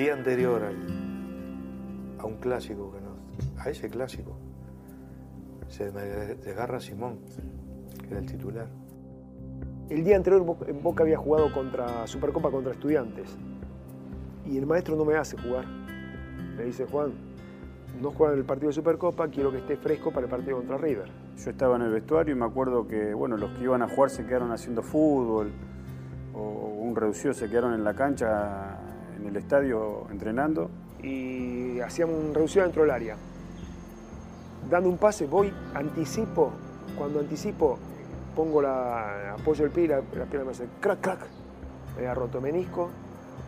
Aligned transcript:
día 0.00 0.14
anterior 0.14 0.62
a 2.18 2.24
un 2.24 2.36
clásico, 2.36 2.90
que 2.90 3.00
nos, 3.02 3.66
a 3.66 3.68
ese 3.68 3.90
clásico, 3.90 4.34
se 5.68 5.90
desgarra 5.90 6.80
Simón, 6.80 7.18
que 8.00 8.08
era 8.08 8.20
el 8.20 8.24
titular. 8.24 8.66
El 9.90 10.02
día 10.02 10.16
anterior 10.16 10.42
Boca 10.42 11.02
había 11.02 11.18
jugado 11.18 11.52
contra 11.52 12.06
Supercopa 12.06 12.50
contra 12.50 12.72
Estudiantes 12.72 13.36
y 14.46 14.56
el 14.56 14.64
maestro 14.64 14.96
no 14.96 15.04
me 15.04 15.16
hace 15.16 15.36
jugar. 15.36 15.66
Me 16.56 16.64
dice, 16.64 16.86
Juan, 16.86 17.12
no 18.00 18.10
juega 18.10 18.32
en 18.32 18.38
el 18.38 18.46
partido 18.46 18.68
de 18.68 18.74
Supercopa, 18.74 19.28
quiero 19.28 19.50
que 19.50 19.58
esté 19.58 19.76
fresco 19.76 20.12
para 20.12 20.24
el 20.24 20.30
partido 20.30 20.56
contra 20.56 20.78
River. 20.78 21.10
Yo 21.36 21.50
estaba 21.50 21.76
en 21.76 21.82
el 21.82 21.90
vestuario 21.90 22.34
y 22.34 22.38
me 22.38 22.46
acuerdo 22.46 22.88
que 22.88 23.12
bueno, 23.12 23.36
los 23.36 23.50
que 23.50 23.64
iban 23.64 23.82
a 23.82 23.88
jugar 23.88 24.08
se 24.08 24.24
quedaron 24.24 24.50
haciendo 24.50 24.82
fútbol 24.82 25.52
o 26.32 26.40
un 26.40 26.96
reducido 26.96 27.34
se 27.34 27.50
quedaron 27.50 27.74
en 27.74 27.84
la 27.84 27.92
cancha, 27.92 28.89
en 29.20 29.28
el 29.28 29.36
estadio 29.36 30.06
entrenando. 30.10 30.70
Y 31.02 31.80
hacíamos 31.80 32.16
un 32.16 32.34
reducido 32.34 32.64
dentro 32.64 32.82
del 32.82 32.90
área. 32.90 33.16
Dando 34.68 34.88
un 34.88 34.98
pase, 34.98 35.26
voy, 35.26 35.52
anticipo. 35.74 36.52
Cuando 36.96 37.20
anticipo, 37.20 37.78
pongo 38.34 38.60
la, 38.60 39.34
apoyo 39.34 39.64
el 39.64 39.70
pie 39.70 39.84
y 39.84 39.88
la, 39.88 40.00
pierna 40.00 40.44
me 40.44 40.50
hace 40.50 40.66
crack, 40.80 41.00
crack. 41.00 41.20
Me 41.98 42.06
ha 42.06 42.14
roto 42.14 42.40
menisco, 42.40 42.90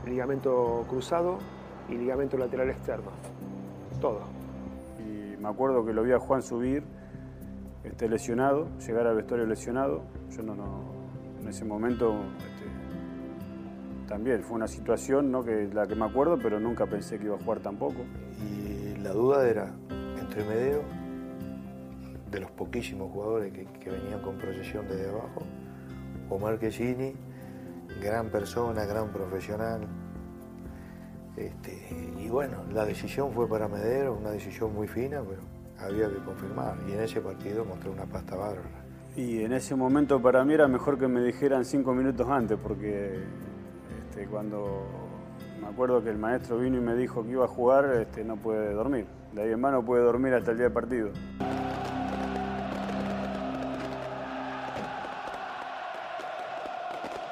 ligamento 0.07 0.85
cruzado 0.89 1.39
y 1.89 1.95
ligamento 1.95 2.37
lateral 2.37 2.71
externo. 2.71 3.11
Todo. 4.01 4.21
Y 4.99 5.37
me 5.41 5.49
acuerdo 5.49 5.85
que 5.85 5.93
lo 5.93 6.03
vi 6.03 6.13
a 6.13 6.19
Juan 6.19 6.43
subir, 6.43 6.85
este, 7.85 8.09
lesionado, 8.09 8.69
llegar 8.79 9.07
al 9.07 9.17
vestuario 9.17 9.47
lesionado. 9.47 10.03
Yo 10.31 10.43
no, 10.43 10.55
no 10.55 10.93
en 11.43 11.49
ese 11.49 11.65
momento 11.65 12.15
también 14.13 14.43
fue 14.43 14.57
una 14.57 14.69
situación 14.69 15.33
¿no? 15.33 15.43
que 15.43 15.71
la 15.73 15.87
que 15.87 15.95
me 15.95 16.05
acuerdo, 16.05 16.39
pero 16.39 16.61
nunca 16.61 16.85
pensé 16.85 17.19
que 17.19 17.25
iba 17.25 17.37
a 17.37 17.39
jugar 17.39 17.61
tampoco. 17.61 18.05
Y 18.47 18.99
la 18.99 19.09
duda 19.11 19.49
era 19.49 19.73
entre 20.21 20.45
Medeo, 20.45 20.83
de 22.31 22.41
los 22.41 22.51
poquísimos 22.51 23.11
jugadores 23.11 23.55
que, 23.55 23.65
que 23.65 23.89
venían 23.89 24.21
con 24.21 24.37
proyección 24.37 24.87
desde 24.87 25.09
abajo, 25.09 25.43
o 26.29 26.39
Marquesini, 26.39 27.15
gran 28.03 28.29
persona, 28.29 28.85
gran 28.85 29.11
profesional, 29.15 29.89
este, 31.35 31.89
y 32.21 32.29
bueno, 32.29 32.65
la 32.71 32.85
decisión 32.85 33.33
fue 33.33 33.49
para 33.49 33.67
Medero, 33.67 34.13
una 34.15 34.31
decisión 34.31 34.75
muy 34.75 34.89
fina, 34.89 35.23
pero 35.27 35.41
había 35.79 36.11
que 36.11 36.23
confirmar. 36.23 36.77
Y 36.87 36.93
en 36.93 37.01
ese 37.01 37.23
partido 37.23 37.65
mostré 37.65 37.89
una 37.89 38.05
pasta 38.05 38.37
bárbara. 38.37 38.85
Y 39.17 39.43
en 39.43 39.55
ese 39.55 39.75
momento 39.75 40.21
para 40.21 40.45
mí 40.45 40.53
era 40.53 40.69
mejor 40.69 40.99
que 40.99 41.09
me 41.09 41.23
dijeran 41.23 41.65
cinco 41.65 41.95
minutos 41.95 42.29
antes, 42.29 42.59
porque 42.63 43.23
este, 44.13 44.27
cuando 44.27 44.85
me 45.59 45.69
acuerdo 45.69 46.05
que 46.05 46.11
el 46.11 46.19
maestro 46.19 46.59
vino 46.59 46.77
y 46.77 46.81
me 46.81 46.95
dijo 46.95 47.23
que 47.23 47.31
iba 47.31 47.47
a 47.47 47.49
jugar, 47.49 47.87
este, 47.97 48.23
no 48.23 48.37
puede 48.37 48.75
dormir. 48.75 49.07
De 49.33 49.43
ahí 49.43 49.53
en 49.53 49.61
mano 49.61 49.83
puede 49.83 50.05
dormir 50.05 50.35
hasta 50.35 50.51
el 50.51 50.59
día 50.59 50.65
del 50.65 50.73
partido. 50.73 51.11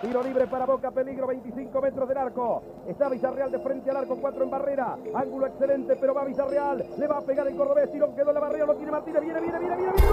Tiro 0.00 0.22
libre 0.22 0.46
para 0.46 0.64
Boca, 0.64 0.90
peligro 0.90 1.26
25 1.26 1.82
metros 1.82 2.08
del 2.08 2.16
arco. 2.16 2.62
Está 2.88 3.10
Villarreal 3.10 3.52
de 3.52 3.58
frente 3.58 3.90
al 3.90 3.98
arco, 3.98 4.16
4 4.18 4.44
en 4.44 4.50
barrera. 4.50 4.96
Ángulo 5.14 5.48
excelente, 5.48 5.96
pero 5.96 6.14
va 6.14 6.24
Villarreal. 6.24 6.86
Le 6.96 7.06
va 7.06 7.18
a 7.18 7.20
pegar 7.20 7.46
el 7.46 7.56
cordobés. 7.56 7.92
Tirón 7.92 8.14
quedó 8.16 8.30
en 8.30 8.34
la 8.34 8.40
barrera, 8.40 8.64
lo 8.64 8.76
tiene 8.76 8.92
Martínez. 8.92 9.20
Viene, 9.20 9.40
viene, 9.42 9.58
viene, 9.58 9.76
viene, 9.76 9.92
viene. 9.92 10.10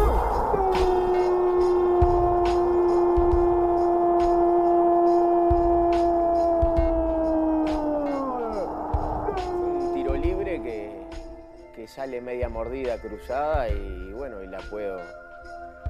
Cruzada 13.00 13.70
y 13.70 14.12
bueno, 14.14 14.42
y 14.42 14.48
la 14.48 14.60
puedo 14.60 15.00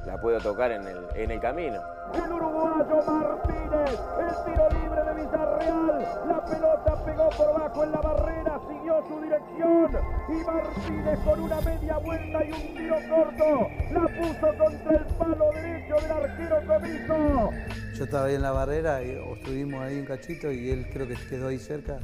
la 0.07 0.19
puedo 0.19 0.40
tocar 0.40 0.72
en 0.72 0.88
el, 0.88 0.97
en 1.16 1.31
el 1.31 1.40
camino. 1.40 1.81
El 2.13 2.31
uruguayo 2.31 3.03
Martínez, 3.06 4.00
el 4.19 4.45
tiro 4.45 4.69
libre 4.69 5.03
de 5.03 5.13
Villarreal, 5.16 6.07
la 6.29 6.46
pelota 6.46 7.06
pegó 7.06 7.29
por 7.29 7.59
bajo 7.59 7.84
en 7.84 7.91
la 7.91 8.01
barrera, 8.01 8.59
siguió 8.69 9.03
su 9.06 9.22
dirección 9.22 9.97
y 10.29 10.46
Martínez 10.46 11.19
con 11.25 11.40
una 11.41 11.62
media 11.62 11.97
vuelta 11.97 12.46
y 12.46 12.51
un 12.51 12.75
tiro 12.75 12.96
corto, 13.09 13.69
la 13.91 14.01
puso 14.01 14.57
contra 14.57 14.97
el 14.97 15.06
palo 15.17 15.51
derecho 15.51 15.96
del 15.96 16.12
arquero 16.12 16.57
Comiso. 16.66 17.50
Yo 17.94 18.03
estaba 18.06 18.25
ahí 18.28 18.35
en 18.35 18.41
la 18.41 18.51
barrera 18.51 19.03
y 19.03 19.09
estuvimos 19.09 19.81
ahí 19.81 20.00
un 20.00 20.06
cachito 20.06 20.51
y 20.51 20.69
él 20.69 20.88
creo 20.94 21.07
que 21.07 21.16
quedó 21.29 21.50
ahí 21.50 21.59
cerca, 21.59 22.00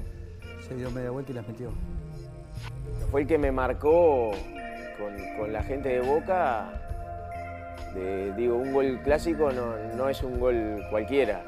se 0.67 0.75
dio 0.75 0.91
media 0.91 1.11
vuelta 1.11 1.31
y 1.31 1.35
la 1.35 1.41
metió. 1.43 1.71
Fue 3.11 3.21
el 3.21 3.27
que 3.27 3.37
me 3.37 3.51
marcó 3.51 4.31
con, 4.97 5.15
con 5.37 5.53
la 5.53 5.63
gente 5.63 5.89
de 5.89 6.01
Boca 6.01 6.83
digo, 8.35 8.55
un 8.55 8.73
gol 8.73 8.99
clásico 9.03 9.51
no, 9.51 9.77
no, 9.95 10.09
es 10.09 10.21
un 10.23 10.39
gol 10.39 10.85
cualquiera. 10.89 11.43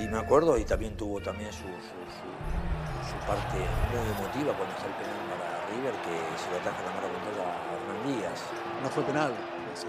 Y 0.00 0.08
me 0.08 0.18
acuerdo, 0.18 0.58
y 0.58 0.64
también 0.64 0.96
tuvo 0.96 1.20
también 1.20 1.52
su, 1.52 1.62
su, 1.62 3.16
parte 3.26 3.56
muy 3.56 4.06
emotiva 4.10 4.52
cuando 4.56 4.74
está 4.74 4.86
el 4.86 4.94
penal 4.94 5.16
para 5.30 5.66
River, 5.70 5.94
que 6.02 6.42
se 6.42 6.50
lo 6.50 6.56
ataja 6.56 6.82
la 6.82 6.90
mano 6.90 7.08
con 7.08 7.24
a 7.40 7.52
Hernán 7.72 8.18
Díaz. 8.18 8.42
No 8.82 8.88
fue 8.90 9.02
penal, 9.04 9.32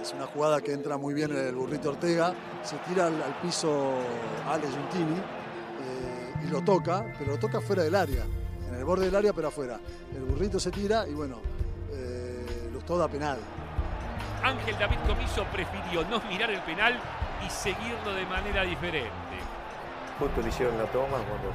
es 0.02 0.14
una 0.14 0.28
jugada 0.28 0.62
que 0.62 0.74
entra 0.74 0.98
muy 0.98 1.14
bien 1.14 1.36
el 1.36 1.56
burrito 1.56 1.90
Ortega, 1.90 2.34
se 2.64 2.78
tira 2.88 3.08
al, 3.08 3.36
piso 3.42 3.96
Ale 4.48 4.68
Giuntini 4.68 5.18
eh, 5.18 6.34
y 6.46 6.48
lo 6.48 6.62
toca, 6.62 7.06
pero 7.18 7.32
lo 7.32 7.40
toca 7.40 7.60
fuera 7.60 7.84
del 7.84 7.96
área, 7.96 8.24
en 8.68 8.76
el 8.76 8.86
borde 8.86 9.06
del 9.06 9.16
área 9.16 9.34
pero 9.34 9.50
afuera. 9.50 9.80
El 10.16 10.24
burrito 10.24 10.60
se 10.60 10.72
tira 10.72 11.08
y 11.08 11.14
bueno, 11.14 11.42
lo 12.88 12.98
da 12.98 13.08
penal. 13.08 13.40
Ángel 14.44 14.78
David 14.78 14.98
Comiso 15.08 15.44
prefirió 15.52 16.04
no 16.04 16.22
mirar 16.30 16.50
el 16.52 16.62
penal 16.62 17.00
y 17.46 17.50
seguirlo 17.50 18.14
de 18.14 18.26
manera 18.26 18.64
diferente. 18.64 19.10
Justo 20.20 20.42
le 20.42 20.50
hicieron 20.50 20.78
la 20.78 20.86
toma 20.86 21.18
cuando 21.18 21.50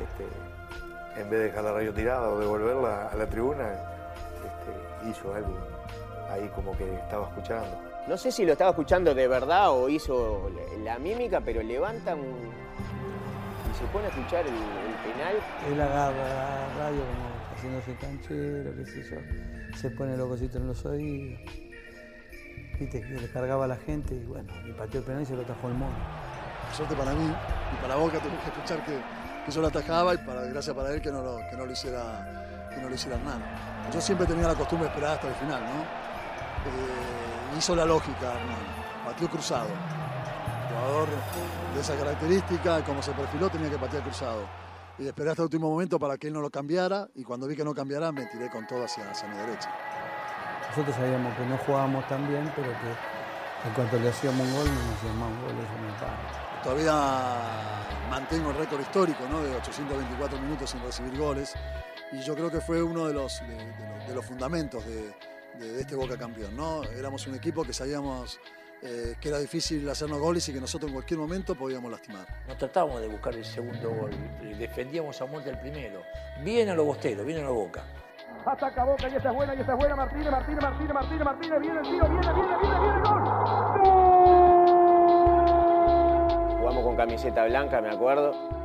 este, 0.00 1.20
en 1.20 1.28
vez 1.28 1.40
de 1.40 1.46
dejar 1.46 1.64
la 1.64 1.72
radio 1.72 1.92
tirada 1.92 2.28
o 2.28 2.38
devolverla 2.38 3.08
a 3.08 3.16
la 3.16 3.26
tribuna, 3.26 3.72
este, 3.72 5.10
hizo 5.10 5.34
algo 5.34 5.56
ahí 6.30 6.48
como 6.54 6.76
que 6.76 6.94
estaba 6.94 7.26
escuchando. 7.26 7.90
No 8.06 8.16
sé 8.16 8.32
si 8.32 8.44
lo 8.44 8.52
estaba 8.52 8.70
escuchando 8.70 9.14
de 9.14 9.28
verdad 9.28 9.72
o 9.72 9.88
hizo 9.88 10.50
la 10.82 10.98
mímica, 10.98 11.40
pero 11.40 11.62
levanta 11.62 12.14
un... 12.14 12.50
y 13.70 13.78
se 13.78 13.84
pone 13.92 14.06
a 14.06 14.08
escuchar 14.08 14.46
el, 14.46 14.52
penal. 14.52 15.36
Él 15.70 15.80
agarra 15.80 16.12
la 16.12 16.78
radio 16.78 17.00
como 17.00 17.29
haciéndose 17.60 17.94
canchero, 18.00 18.74
qué 18.74 18.86
sé 18.86 19.02
yo. 19.10 19.76
Se 19.76 19.90
pone 19.90 20.16
locosito 20.16 20.58
en 20.58 20.66
los 20.68 20.84
oídos 20.86 21.38
que 22.88 23.04
le 23.04 23.50
a 23.50 23.66
la 23.66 23.76
gente 23.76 24.14
y 24.14 24.24
bueno, 24.24 24.50
y 24.66 24.72
pateó 24.72 25.00
el 25.00 25.06
penal 25.06 25.22
y 25.22 25.26
se 25.26 25.36
lo 25.36 25.42
atajó 25.42 25.68
el 25.68 25.74
mono. 25.74 25.92
Suerte 26.74 26.94
para 26.94 27.12
mí 27.12 27.26
y 27.26 27.82
para 27.82 27.96
Boca 27.96 28.18
tuve 28.18 28.32
que 28.42 28.48
escuchar 28.48 28.82
que, 28.86 28.98
que 29.44 29.52
yo 29.52 29.60
lo 29.60 29.68
atajaba 29.68 30.14
y 30.14 30.18
para 30.18 30.42
gracia 30.46 30.72
para 30.72 30.94
él 30.94 31.02
que 31.02 31.10
no 31.10 31.20
lo, 31.20 31.36
que 31.50 31.56
no 31.56 31.66
lo 31.66 31.72
hiciera 31.72 32.70
que 32.72 32.80
no 32.80 32.88
lo 32.88 32.94
hiciera 32.94 33.16
Hernán. 33.16 33.42
Yo 33.92 34.00
siempre 34.00 34.26
tenía 34.26 34.46
la 34.46 34.54
costumbre 34.54 34.88
de 34.88 34.94
esperar 34.94 35.16
hasta 35.16 35.28
el 35.28 35.34
final, 35.34 35.60
¿no? 35.60 35.80
Eh, 35.82 37.58
hizo 37.58 37.76
la 37.76 37.84
lógica 37.84 38.32
Hernán, 38.32 39.04
pateó 39.04 39.28
cruzado. 39.28 39.68
Jugador 40.70 41.08
de 41.74 41.80
esa 41.80 41.96
característica, 41.96 42.82
como 42.84 43.02
se 43.02 43.10
perfiló, 43.12 43.50
tenía 43.50 43.68
que 43.68 43.76
patear 43.76 44.02
cruzado. 44.04 44.46
Y 45.00 45.08
esperé 45.08 45.30
hasta 45.30 45.40
el 45.42 45.46
último 45.46 45.70
momento 45.70 45.98
para 45.98 46.18
que 46.18 46.26
él 46.26 46.34
no 46.34 46.42
lo 46.42 46.50
cambiara 46.50 47.08
y 47.14 47.24
cuando 47.24 47.46
vi 47.46 47.56
que 47.56 47.64
no 47.64 47.74
cambiara 47.74 48.12
me 48.12 48.26
tiré 48.26 48.50
con 48.50 48.66
todo 48.66 48.84
hacia, 48.84 49.10
hacia 49.10 49.28
mi 49.28 49.36
derecha. 49.38 49.74
Nosotros 50.68 50.94
sabíamos 50.94 51.34
que 51.36 51.46
no 51.46 51.56
jugábamos 51.56 52.06
tan 52.06 52.28
bien, 52.28 52.52
pero 52.54 52.68
que 52.68 53.68
en 53.68 53.74
cuanto 53.74 53.98
le 53.98 54.10
hacíamos 54.10 54.46
un 54.46 54.54
gol, 54.54 54.66
no 54.66 54.74
nos 54.74 54.96
hacíamos 54.96 55.30
más 55.30 55.42
goles 55.42 55.66
en 55.78 55.84
el 55.86 56.62
Todavía 56.62 58.10
mantengo 58.10 58.50
el 58.50 58.56
récord 58.58 58.80
histórico 58.80 59.26
¿no? 59.30 59.42
de 59.42 59.56
824 59.56 60.38
minutos 60.38 60.70
sin 60.70 60.82
recibir 60.82 61.18
goles 61.18 61.54
y 62.12 62.20
yo 62.20 62.34
creo 62.34 62.50
que 62.50 62.60
fue 62.60 62.82
uno 62.82 63.06
de 63.06 63.14
los, 63.14 63.40
de, 64.06 64.14
los, 64.14 64.26
fundamentos 64.26 64.84
de, 64.84 65.80
este 65.80 65.96
Boca 65.96 66.18
campeón. 66.18 66.54
¿no? 66.54 66.82
Éramos 66.84 67.26
un 67.26 67.34
equipo 67.34 67.64
que 67.64 67.72
sabíamos 67.72 68.38
eh, 68.82 69.14
que 69.20 69.28
era 69.28 69.38
difícil 69.38 69.88
hacernos 69.88 70.18
goles 70.18 70.48
y 70.48 70.52
que 70.52 70.60
nosotros 70.60 70.88
en 70.88 70.94
cualquier 70.94 71.20
momento 71.20 71.54
podíamos 71.54 71.90
lastimar. 71.90 72.26
No 72.48 72.56
tratábamos 72.56 73.00
de 73.00 73.08
buscar 73.08 73.34
el 73.34 73.44
segundo 73.44 73.90
gol, 73.90 74.10
defendíamos 74.58 75.20
a 75.20 75.26
muerte 75.26 75.50
el 75.50 75.58
primero. 75.58 76.02
Bien 76.42 76.68
a 76.68 76.74
los 76.74 76.86
bosteros, 76.86 77.26
bien 77.26 77.40
a 77.40 77.42
la 77.42 77.50
boca. 77.50 77.84
Ataca 78.44 78.84
Boca 78.84 79.08
y 79.08 79.16
esta 79.16 79.30
es 79.30 79.34
buena, 79.34 79.54
y 79.54 79.60
esta 79.60 79.72
es 79.72 79.78
buena. 79.78 79.96
Martínez, 79.96 80.30
Martínez, 80.30 80.62
Martínez, 80.62 80.94
Martínez, 80.94 81.24
Martínez. 81.24 81.60
Viene 81.60 81.80
el 81.80 81.88
tiro, 81.88 82.08
viene, 82.08 82.32
viene, 82.32 82.56
viene, 82.58 82.80
viene, 82.80 83.00
gol. 83.00 83.22
Jugamos 86.58 86.84
con 86.84 86.96
camiseta 86.96 87.44
blanca, 87.44 87.80
me 87.82 87.90
acuerdo. 87.90 88.59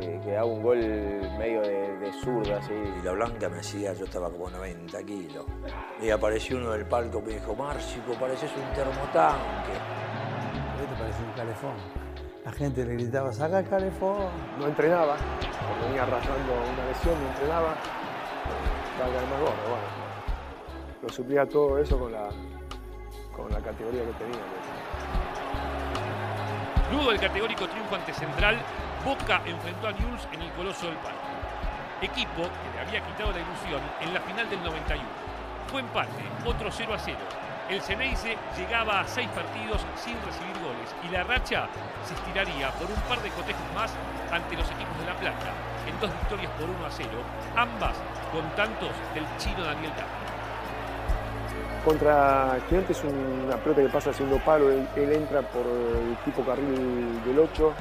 Eh, 0.00 0.20
que 0.22 0.32
daba 0.32 0.46
un 0.46 0.62
gol 0.62 0.78
medio 1.38 1.60
de, 1.62 1.96
de 1.98 2.12
zurda, 2.12 2.58
así. 2.58 2.72
Y 2.72 3.04
la 3.04 3.12
blanca 3.12 3.48
me 3.48 3.58
hacía, 3.58 3.92
yo 3.94 4.04
estaba 4.04 4.30
como 4.30 4.48
90 4.50 5.02
kilos. 5.02 5.44
Y 6.00 6.10
apareció 6.10 6.56
uno 6.56 6.70
del 6.70 6.86
palco 6.86 7.20
que 7.20 7.26
me 7.26 7.34
dijo, 7.34 7.54
Márcico, 7.54 8.12
pareces 8.14 8.50
un 8.56 8.72
termotanque. 8.74 9.72
te 10.88 10.96
parece 10.96 11.22
un 11.22 11.32
calefón. 11.32 11.74
La 12.44 12.52
gente 12.52 12.84
le 12.84 12.94
gritaba, 12.94 13.32
saca 13.32 13.58
el 13.58 13.68
calefón. 13.68 14.28
No 14.58 14.66
entrenaba, 14.66 15.16
porque 15.16 15.84
venía 15.86 16.02
arrastrando 16.04 16.52
una 16.52 16.86
lesión, 16.86 17.14
no 17.20 17.28
entrenaba. 17.30 17.74
Estaba 18.92 19.12
más 19.12 19.40
gordo, 19.40 19.62
bueno. 19.68 19.98
Lo 21.02 21.08
suplía 21.08 21.46
todo 21.46 21.78
eso 21.78 21.98
con 21.98 22.12
la, 22.12 22.28
con 23.36 23.50
la 23.50 23.60
categoría 23.60 24.02
que 24.04 24.12
tenía. 24.12 24.40
Luego 26.92 27.10
del 27.10 27.20
categórico 27.20 27.68
triunfo 27.68 27.94
ante 27.96 28.12
Central, 28.14 28.56
Boca 29.04 29.40
enfrentó 29.46 29.88
a 29.88 29.92
Newell's 29.92 30.28
en 30.32 30.42
el 30.42 30.52
Coloso 30.52 30.86
del 30.86 30.96
Parque. 30.96 31.18
Equipo 32.02 32.42
que 32.42 32.70
le 32.74 32.80
había 32.80 33.00
quitado 33.06 33.32
la 33.32 33.40
ilusión 33.40 33.80
en 34.00 34.14
la 34.14 34.20
final 34.20 34.48
del 34.50 34.62
91. 34.62 35.04
Fue 35.70 35.80
empate, 35.80 36.24
otro 36.44 36.70
0 36.70 36.94
a 36.94 36.98
0. 36.98 37.16
El 37.70 37.82
Ceneice 37.82 38.36
llegaba 38.56 39.00
a 39.00 39.06
seis 39.06 39.28
partidos 39.28 39.84
sin 39.94 40.16
recibir 40.24 40.56
goles 40.64 40.88
y 41.04 41.12
la 41.12 41.22
racha 41.22 41.68
se 42.06 42.14
estiraría 42.14 42.70
por 42.72 42.88
un 42.88 43.00
par 43.02 43.20
de 43.20 43.28
cotejos 43.28 43.68
más 43.74 43.92
ante 44.32 44.56
los 44.56 44.64
equipos 44.70 44.98
de 44.98 45.04
La 45.04 45.14
Plata, 45.14 45.52
en 45.86 46.00
dos 46.00 46.10
victorias 46.10 46.50
por 46.58 46.70
1 46.70 46.86
a 46.86 46.90
0, 46.90 47.08
ambas 47.56 47.92
con 48.32 48.48
tantos 48.56 48.88
del 49.12 49.24
chino 49.36 49.62
Daniel 49.62 49.90
Tapia. 49.92 50.28
Contra 51.84 52.56
Estudiantes 52.56 52.98
es 52.98 53.04
una 53.04 53.56
pelota 53.58 53.82
que 53.82 53.88
pasa 53.88 54.10
haciendo 54.10 54.38
palo, 54.38 54.70
él, 54.70 54.88
él 54.96 55.12
entra 55.12 55.42
por 55.42 55.66
el 55.66 56.16
tipo 56.24 56.42
carril 56.44 57.22
del 57.24 57.38
8, 57.38 57.74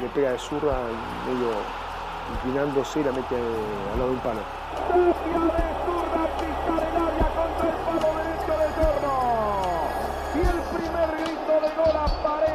le 0.00 0.08
pega 0.08 0.32
de 0.32 0.38
zurra, 0.38 0.78
medio 1.26 1.50
inclinándose 2.34 3.00
y 3.00 3.04
la 3.04 3.12
mete 3.12 3.36
al 3.36 3.98
lado 3.98 4.10
de 4.10 4.14
un 4.14 4.20
palo. 4.20 4.40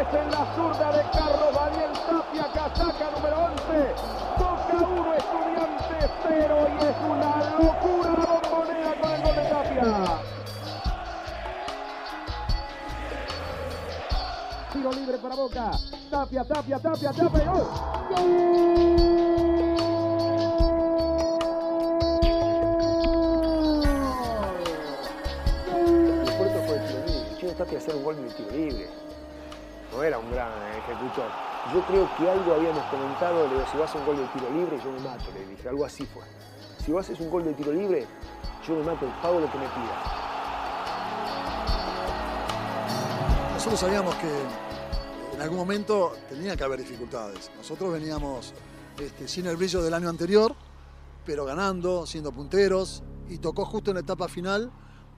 Zurda, 0.05 0.21
en 0.23 0.31
la 0.31 0.55
zurda 0.55 0.91
de 0.91 1.03
Carlos 1.11 1.53
Daniel 1.53 1.91
Tapia, 2.07 2.47
casaca 2.53 3.11
número 3.11 3.37
11. 3.45 3.95
Toca 4.37 4.77
uno, 4.85 5.13
estudiante 5.13 6.09
cero 6.23 6.67
y 6.69 6.83
es 6.85 6.95
una 7.09 7.31
locura 7.59 8.09
la 8.17 8.25
bombonera 8.25 8.93
con 9.01 9.11
el 9.11 9.21
gol 9.21 9.35
de 9.35 9.41
Tapia. 9.49 10.21
Tiro 14.71 14.91
libre 14.91 15.17
para 15.17 15.35
Boca. 15.35 15.71
Tapia, 16.15 16.45
Tapia, 16.45 16.79
Tapia, 16.79 17.11
Tapia 17.11 17.43
y 17.43 17.47
gol. 17.47 17.67
El 26.23 26.37
puerto 26.37 26.59
fue 26.65 26.79
de 26.79 26.87
tiro 26.87 26.99
libre. 27.05 27.27
El 27.29 27.37
Chino 27.37 27.51
Tapia 27.51 27.77
hacía 27.79 27.95
un 27.95 28.03
gol 28.05 28.15
de 28.15 28.29
tiro 28.33 28.51
libre. 28.51 28.87
No 29.91 30.03
era 30.03 30.17
un 30.17 30.31
gran 30.31 30.51
ejecutor. 30.77 31.27
Yo 31.73 31.81
creo 31.81 32.09
que 32.17 32.31
algo 32.31 32.53
habíamos 32.53 32.83
comentado, 32.85 33.47
le 33.49 33.55
digo, 33.55 33.65
si 33.69 33.77
vas 33.77 33.93
a 33.93 33.97
un 33.97 34.05
gol 34.05 34.15
de 34.15 34.25
tiro 34.27 34.49
libre, 34.51 34.79
yo 34.81 34.91
me 34.91 34.99
mato, 35.01 35.25
le 35.33 35.45
dije, 35.47 35.67
algo 35.67 35.83
así 35.83 36.05
fue. 36.05 36.23
Si 36.77 36.93
vos 36.93 37.03
haces 37.03 37.19
un 37.19 37.29
gol 37.29 37.43
de 37.43 37.53
tiro 37.55 37.73
libre, 37.73 38.07
yo 38.65 38.75
me 38.75 38.83
mato, 38.83 39.05
pago 39.21 39.41
lo 39.41 39.51
que 39.51 39.57
me 39.57 39.65
pidas. 39.65 39.99
Nosotros 43.53 43.79
sabíamos 43.81 44.15
que 44.15 44.29
en 45.35 45.41
algún 45.41 45.57
momento 45.57 46.13
tenía 46.29 46.55
que 46.55 46.63
haber 46.63 46.79
dificultades. 46.79 47.51
Nosotros 47.57 47.91
veníamos 47.91 48.53
este, 48.97 49.27
sin 49.27 49.45
el 49.47 49.57
brillo 49.57 49.83
del 49.83 49.93
año 49.93 50.07
anterior, 50.07 50.55
pero 51.25 51.43
ganando, 51.43 52.05
siendo 52.05 52.31
punteros, 52.31 53.03
y 53.27 53.39
tocó 53.39 53.65
justo 53.65 53.91
en 53.91 53.95
la 53.95 54.01
etapa 54.01 54.29
final 54.29 54.71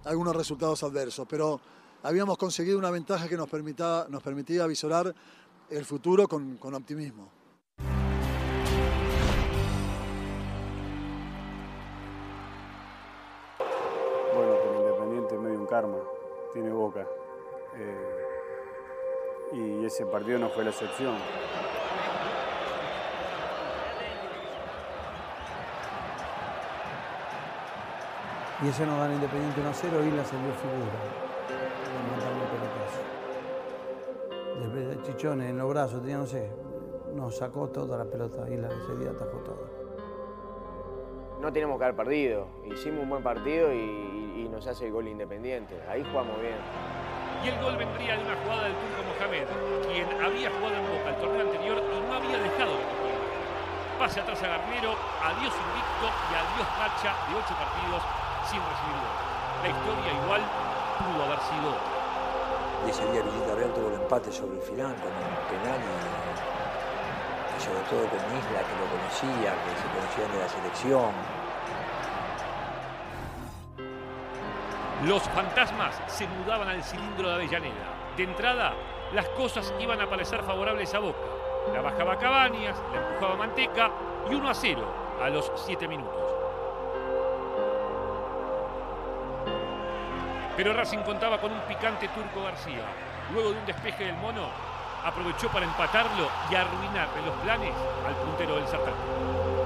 algunos 0.05 0.35
resultados 0.35 0.81
adversos. 0.81 1.27
Pero 1.29 1.61
habíamos 2.01 2.37
conseguido 2.37 2.79
una 2.79 2.89
ventaja 2.89 3.27
que 3.27 3.37
nos, 3.37 3.47
permitía, 3.47 4.07
nos 4.09 4.67
visorar 4.67 5.13
el 5.69 5.85
futuro 5.85 6.27
con, 6.27 6.57
con 6.57 6.73
optimismo. 6.73 7.29
Bueno, 14.33 14.55
pero 14.63 14.79
Independiente 14.79 15.37
medio 15.37 15.59
un 15.59 15.67
karma, 15.67 15.97
tiene 16.53 16.71
boca. 16.71 17.05
Eh, 17.75 18.26
y 19.53 19.85
ese 19.85 20.05
partido 20.05 20.39
no 20.39 20.49
fue 20.49 20.63
la 20.63 20.71
excepción. 20.71 21.15
Y 28.63 28.69
ese 28.69 28.87
no 28.87 28.97
gana 28.97 29.13
Independiente 29.13 29.61
1 29.61 29.69
a 29.69 29.73
0, 29.73 30.03
Isla 30.03 30.25
se 30.25 30.35
dio 30.35 30.51
figura. 30.53 31.27
Después 34.59 34.87
de 34.87 35.01
Chichones 35.03 35.49
en 35.51 35.57
los 35.59 35.69
brazos, 35.69 36.01
tenía, 36.01 36.17
no 36.17 36.25
sé, 36.25 36.49
nos 37.13 37.37
sacó 37.37 37.67
toda 37.69 37.99
la 37.99 38.05
pelota. 38.05 38.49
Isla 38.49 38.69
ese 38.69 38.97
día 38.97 39.11
atajó 39.11 39.37
todo. 39.37 39.69
No 41.39 41.53
tenemos 41.53 41.77
que 41.77 41.83
haber 41.83 41.95
perdido. 41.95 42.47
Hicimos 42.65 43.03
un 43.03 43.09
buen 43.09 43.21
partido 43.21 43.71
y, 43.71 43.77
y 43.77 44.49
nos 44.51 44.65
hace 44.65 44.87
el 44.87 44.91
gol 44.91 45.07
independiente. 45.07 45.79
Ahí 45.87 46.03
jugamos 46.03 46.41
bien. 46.41 46.57
Y 47.43 47.49
el 47.49 47.57
gol 47.61 47.77
vendría 47.77 48.17
de 48.17 48.23
una 48.23 48.35
jugada 48.43 48.63
del 48.63 48.75
turco 48.81 49.01
Mohamed, 49.07 49.47
quien 49.85 50.07
había 50.17 50.49
jugado 50.49 50.75
en 50.75 50.85
Boca 50.89 51.09
el 51.09 51.17
torneo 51.21 51.41
anterior 51.45 51.77
y 51.77 51.97
no 52.01 52.13
había 52.17 52.37
dejado 52.37 52.73
de 52.73 52.85
jugar. 52.89 53.17
Pase 53.99 54.21
atrás 54.21 54.41
a 54.43 54.47
Garnero, 54.47 54.93
adiós 55.21 55.53
invicto 55.53 56.07
y 56.07 56.33
adiós 56.33 56.67
racha 56.77 57.11
de 57.29 57.33
ocho 57.37 57.53
partidos 57.57 58.01
sin 58.49 58.61
recibir 58.61 58.97
gol. 59.01 59.15
La 59.63 59.69
historia 59.69 60.09
igual 60.21 60.41
pudo 61.01 61.19
haber 61.25 61.41
sido. 61.45 61.69
Y 62.85 62.89
ese 62.89 63.03
día 63.11 63.21
Villita 63.21 63.53
Real 63.53 63.73
tuvo 63.73 63.89
el 63.89 63.97
empate 64.01 64.31
sobre 64.31 64.57
el 64.57 64.61
final 64.61 64.93
con 65.01 65.09
un 65.09 65.37
penal 65.49 65.81
y, 65.81 65.93
y 67.53 67.59
sobre 67.61 67.81
todo 67.89 68.05
con 68.05 68.21
Isla 68.37 68.61
que 68.65 68.75
lo 68.77 68.85
conocía, 68.85 69.49
que 69.65 69.71
se 69.77 69.87
conocían 69.93 70.29
de 70.33 70.39
la 70.41 70.49
selección. 70.49 71.13
Los 75.03 75.21
fantasmas 75.29 76.01
se 76.07 76.27
mudaban 76.27 76.67
al 76.67 76.83
cilindro 76.83 77.29
de 77.29 77.35
Avellaneda. 77.35 78.15
De 78.15 78.23
entrada, 78.23 78.73
las 79.13 79.27
cosas 79.29 79.71
iban 79.79 80.01
a 80.01 80.09
parecer 80.09 80.41
favorables 80.41 80.91
a 80.95 80.99
Boca. 80.99 81.19
La 81.71 81.81
bajaba 81.81 82.17
Cabañas, 82.17 82.75
la 82.91 82.97
empujaba 82.97 83.35
Manteca 83.35 83.91
y 84.29 84.33
1 84.33 84.49
a 84.49 84.53
0 84.55 84.93
a 85.21 85.29
los 85.29 85.51
7 85.55 85.87
minutos. 85.87 86.33
Pero 90.55 90.73
Racing 90.73 91.03
contaba 91.03 91.39
con 91.39 91.51
un 91.51 91.61
picante 91.61 92.07
Turco 92.07 92.43
García. 92.43 92.83
Luego 93.31 93.51
de 93.51 93.59
un 93.59 93.65
despeje 93.67 94.05
del 94.05 94.15
mono, 94.15 94.47
aprovechó 95.05 95.47
para 95.49 95.65
empatarlo 95.65 96.27
y 96.49 96.55
arruinarle 96.55 97.21
los 97.23 97.35
planes 97.43 97.73
al 98.07 98.15
puntero 98.15 98.55
del 98.55 98.67
certamen. 98.67 99.56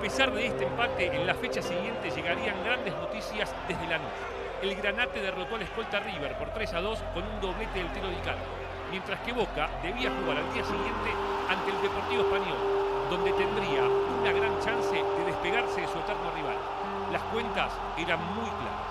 Pesar 0.00 0.32
de 0.32 0.46
este 0.46 0.64
empate, 0.64 1.14
en 1.14 1.26
la 1.26 1.34
fecha 1.34 1.60
siguiente 1.60 2.10
llegarían 2.10 2.64
grandes 2.64 2.94
noticias 2.94 3.52
desde 3.68 3.86
Lanús. 3.86 4.08
El 4.62 4.74
Granate 4.76 5.20
derrotó 5.20 5.56
al 5.56 5.62
escolta 5.62 6.00
River 6.00 6.38
por 6.38 6.48
3 6.50 6.74
a 6.74 6.80
2 6.80 6.98
con 7.12 7.22
un 7.22 7.40
doblete 7.40 7.78
del 7.78 7.92
tiro 7.92 8.08
de 8.08 8.14
Icardi, 8.14 8.40
mientras 8.90 9.20
que 9.20 9.32
Boca 9.32 9.68
debía 9.82 10.10
jugar 10.10 10.38
al 10.38 10.52
día 10.54 10.64
siguiente 10.64 11.10
ante 11.48 11.70
el 11.70 11.82
Deportivo 11.82 12.22
Español, 12.22 12.58
donde 13.10 13.32
tendría 13.32 13.84
una 13.84 14.32
gran 14.32 14.58
chance 14.60 14.96
de 14.96 15.24
despegarse 15.26 15.82
de 15.82 15.88
su 15.88 15.98
eterno 15.98 16.30
rival. 16.34 16.56
Las 17.12 17.22
cuentas 17.24 17.70
eran 17.98 18.20
muy 18.34 18.48
claras. 18.56 18.88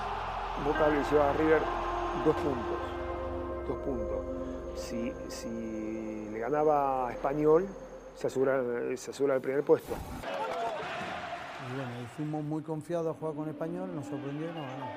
Boca 0.64 0.90
llevaba 0.90 1.30
a 1.32 1.34
River 1.34 1.62
dos 2.24 2.36
puntos. 2.36 2.80
Dos 3.68 3.78
puntos. 3.78 4.20
Si, 4.76 5.12
si 5.28 6.30
le 6.32 6.40
ganaba 6.40 7.08
a 7.08 7.12
Español, 7.12 7.68
se 8.16 8.28
asegura, 8.28 8.62
se 8.96 9.10
asegura 9.10 9.36
el 9.36 9.42
primer 9.42 9.64
puesto. 9.64 9.96
Y 11.70 11.78
bueno, 11.78 11.92
y 12.02 12.06
fuimos 12.18 12.44
muy 12.44 12.62
confiados 12.64 13.08
a 13.08 13.20
jugar 13.20 13.36
con 13.36 13.50
Español, 13.50 13.90
nos 13.96 14.06
sorprendió 14.08 14.46
y 14.46 14.54
nos 14.54 14.66
ganó. 14.66 14.90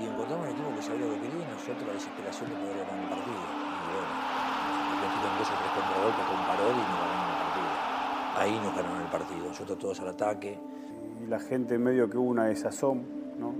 Y 0.00 0.06
encontramos 0.06 0.44
un 0.46 0.50
equipo 0.52 0.70
que 0.76 0.82
sabía 0.82 1.06
lo 1.06 1.14
que 1.14 1.20
quería 1.28 1.44
y 1.44 1.50
nosotros 1.50 1.86
la 1.86 1.92
desesperación 1.94 2.50
de 2.50 2.56
poder 2.56 2.76
ganar 2.86 2.98
el 3.04 3.08
partido. 3.10 3.36
Y 3.36 3.90
bueno, 3.94 4.12
nos 4.90 5.00
metieron 5.00 5.38
dos 5.38 5.48
o 5.50 5.54
tres 5.60 5.72
contragolpes 5.76 6.24
con 6.26 6.40
Parol 6.50 6.72
y 6.74 6.82
nos 6.88 6.98
ganaron 7.00 7.26
el 7.30 7.38
partido. 7.40 7.70
Ahí 8.40 8.54
nos 8.64 8.72
ganaron 8.76 9.00
el 9.02 9.10
partido, 9.10 9.42
nosotros 9.46 9.78
todos 9.78 10.00
al 10.00 10.08
ataque. 10.08 10.58
Y 11.22 11.26
la 11.26 11.38
gente 11.38 11.78
medio 11.78 12.08
que 12.08 12.16
hubo 12.16 12.30
una 12.30 12.44
desazón, 12.46 13.04
¿no? 13.38 13.52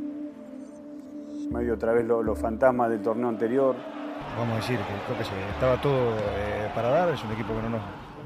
Medio 1.51 1.75
otra 1.75 1.93
vez 1.93 2.07
lo- 2.07 2.23
los 2.23 2.39
fantasmas 2.39 2.89
del 2.91 3.03
torneo 3.03 3.29
anterior. 3.29 3.75
Vamos 4.39 4.55
a 4.55 4.57
decir 4.57 4.79
que 4.79 4.95
creo 5.07 5.19
que 5.19 5.25
se, 5.25 5.35
estaba 5.51 5.81
todo 5.81 6.15
eh, 6.17 6.71
para 6.75 6.89
dar, 6.91 7.09
es 7.11 7.23
un 7.25 7.33
equipo 7.33 7.53
que 7.55 7.63
no 7.63 7.71
nos, 7.71 7.83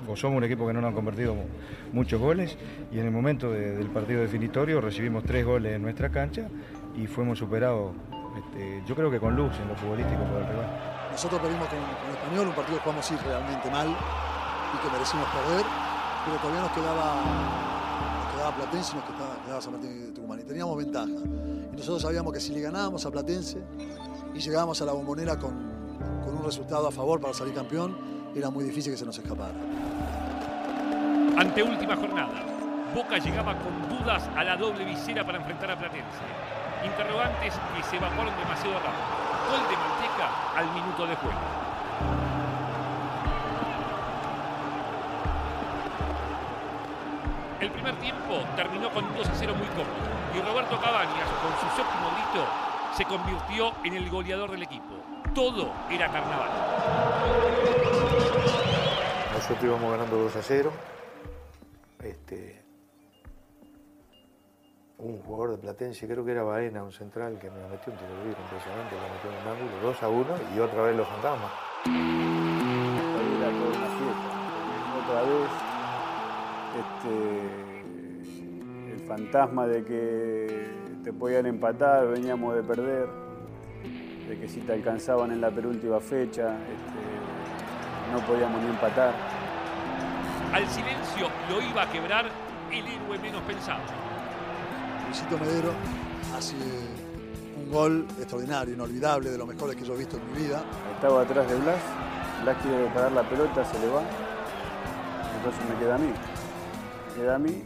o 0.08 0.16
somos 0.16 0.36
un 0.38 0.44
equipo 0.44 0.66
que 0.66 0.72
no 0.72 0.80
nos 0.80 0.88
han 0.88 0.94
convertido 0.94 1.34
mu- 1.34 1.44
muchos 1.92 2.20
goles 2.20 2.56
y 2.92 2.98
en 2.98 3.06
el 3.06 3.10
momento 3.10 3.50
de- 3.50 3.76
del 3.76 3.88
partido 3.88 4.20
definitorio 4.20 4.80
recibimos 4.80 5.24
tres 5.24 5.44
goles 5.44 5.74
en 5.74 5.82
nuestra 5.82 6.10
cancha 6.10 6.48
y 6.96 7.06
fuimos 7.06 7.38
superados, 7.38 7.92
este, 8.36 8.82
yo 8.86 8.94
creo 8.94 9.10
que 9.10 9.18
con 9.20 9.34
luz 9.36 9.52
en 9.62 9.68
lo 9.68 9.74
futbolístico 9.76 10.22
por 10.24 10.42
el 10.42 10.46
rival. 10.48 10.90
Nosotros 11.12 11.40
perdimos 11.40 11.68
con, 11.68 11.78
con 11.78 12.10
Español, 12.10 12.48
un 12.48 12.54
partido 12.54 12.78
que 12.78 12.82
jugamos 12.84 13.06
sí 13.06 13.14
realmente 13.24 13.70
mal 13.70 13.88
y 13.88 14.76
que 14.86 14.92
merecimos 14.92 15.26
perder, 15.28 15.64
pero 16.24 16.36
todavía 16.38 16.60
nos 16.62 16.72
quedaba, 16.72 17.14
quedaba 18.34 18.56
Platense 18.56 18.92
y 18.92 18.96
nos 18.96 19.04
quedaba, 19.04 19.36
quedaba 19.44 19.60
San 19.60 19.72
Martín 19.72 20.06
de 20.06 20.12
Tucumán. 20.12 20.40
Y 20.40 20.42
teníamos 20.44 20.76
ventaja. 20.76 21.06
Y 21.72 21.76
nosotros 21.76 22.02
sabíamos 22.02 22.32
que 22.32 22.40
si 22.40 22.52
le 22.52 22.60
ganábamos 22.60 23.04
a 23.06 23.10
Platense 23.10 23.58
y 24.34 24.38
llegábamos 24.40 24.80
a 24.82 24.84
la 24.84 24.92
bombonera 24.92 25.38
con, 25.38 25.52
con 26.24 26.36
un 26.36 26.44
resultado 26.44 26.88
a 26.88 26.90
favor 26.90 27.20
para 27.20 27.32
salir 27.34 27.54
campeón, 27.54 27.96
era 28.34 28.50
muy 28.50 28.64
difícil 28.64 28.92
que 28.92 28.98
se 28.98 29.04
nos 29.04 29.18
escapara. 29.18 29.54
Anteúltima 31.36 31.96
jornada. 31.96 32.42
Boca 32.94 33.18
llegaba 33.18 33.56
con 33.58 33.88
dudas 33.88 34.28
a 34.36 34.44
la 34.44 34.56
doble 34.56 34.84
visera 34.84 35.24
para 35.24 35.38
enfrentar 35.38 35.70
a 35.70 35.78
Platense. 35.78 36.24
Interrogantes 36.84 37.54
que 37.54 37.82
se 37.82 37.96
evacuaron 37.96 38.34
demasiado 38.36 38.74
rápido. 38.74 39.24
Gol 39.50 39.60
de 39.68 39.76
Manteca 39.76 40.28
al 40.56 40.66
minuto 40.72 41.06
de 41.06 41.16
juego. 41.16 41.38
El 47.60 47.70
primer 47.70 47.94
tiempo 47.96 48.42
terminó 48.56 48.90
con 48.90 49.04
un 49.04 49.14
2 49.16 49.28
a 49.28 49.34
0 49.34 49.54
muy 49.56 49.68
cómodo 49.68 50.14
y 50.34 50.40
Roberto 50.40 50.78
Cabañas, 50.80 51.28
con 51.40 51.52
su 51.60 51.76
séptimo 51.76 52.10
grito, 52.12 52.44
se 52.96 53.04
convirtió 53.04 53.72
en 53.84 53.94
el 53.94 54.10
goleador 54.10 54.50
del 54.50 54.64
equipo. 54.64 55.13
Todo 55.34 55.72
era 55.90 56.10
carnaval. 56.12 56.50
Nosotros 59.32 59.64
íbamos 59.64 59.90
ganando 59.90 60.16
2 60.16 60.36
a 60.36 60.42
0. 60.42 60.72
Este, 62.02 62.64
un 64.98 65.18
jugador 65.22 65.52
de 65.52 65.58
Platense, 65.58 66.06
creo 66.06 66.24
que 66.24 66.30
era 66.32 66.44
Baena, 66.44 66.84
un 66.84 66.92
central, 66.92 67.38
que 67.38 67.50
me 67.50 67.56
metió 67.68 67.92
un 67.92 67.98
tiro 67.98 68.24
libre 68.24 68.40
impresionante, 68.40 68.94
lo 68.94 69.02
metió 69.12 69.30
en 69.30 69.36
un 69.42 69.48
ángulo, 69.52 69.82
2 69.82 70.02
a 70.02 70.08
1 70.08 70.26
y 70.54 70.60
otra 70.60 70.82
vez 70.82 70.96
los 70.96 71.08
fantasmas. 71.08 71.50
Era 73.36 73.50
toda 73.50 73.68
una 73.68 73.88
fiesta. 73.98 74.28
Otra 75.02 75.20
vez, 75.22 75.50
este, 76.80 77.12
el 78.92 79.00
fantasma 79.08 79.66
de 79.66 79.84
que 79.84 80.70
te 81.02 81.12
podían 81.12 81.46
empatar, 81.46 82.06
veníamos 82.08 82.54
de 82.54 82.62
perder, 82.62 83.23
de 84.34 84.40
que 84.40 84.48
si 84.48 84.60
te 84.60 84.72
alcanzaban 84.72 85.30
en 85.32 85.40
la 85.40 85.50
penúltima 85.50 86.00
fecha, 86.00 86.56
este, 86.56 88.12
no 88.12 88.18
podíamos 88.26 88.60
ni 88.62 88.68
empatar. 88.68 89.12
Al 90.52 90.66
silencio 90.68 91.28
lo 91.50 91.60
iba 91.60 91.82
a 91.82 91.90
quebrar 91.90 92.26
el 92.70 92.86
héroe 92.86 93.18
menos 93.18 93.42
pensado. 93.42 93.80
Luisito 95.06 95.38
Medero 95.38 95.72
hace 96.36 96.56
un 97.56 97.70
gol 97.70 98.06
extraordinario, 98.18 98.74
inolvidable, 98.74 99.30
de 99.30 99.38
los 99.38 99.46
mejores 99.46 99.76
que 99.76 99.84
yo 99.84 99.94
he 99.94 99.98
visto 99.98 100.16
en 100.16 100.32
mi 100.32 100.46
vida. 100.46 100.62
Estaba 100.94 101.22
atrás 101.22 101.48
de 101.48 101.56
Blas, 101.56 101.80
Blas 102.42 102.56
quiere 102.62 102.86
parar 102.86 103.12
la 103.12 103.22
pelota, 103.22 103.64
se 103.64 103.78
le 103.78 103.88
va, 103.88 104.02
entonces 105.36 105.62
me 105.68 105.78
queda 105.78 105.94
a 105.94 105.98
mí. 105.98 106.12
Me 107.08 107.22
queda 107.22 107.34
a 107.36 107.38
mí, 107.38 107.62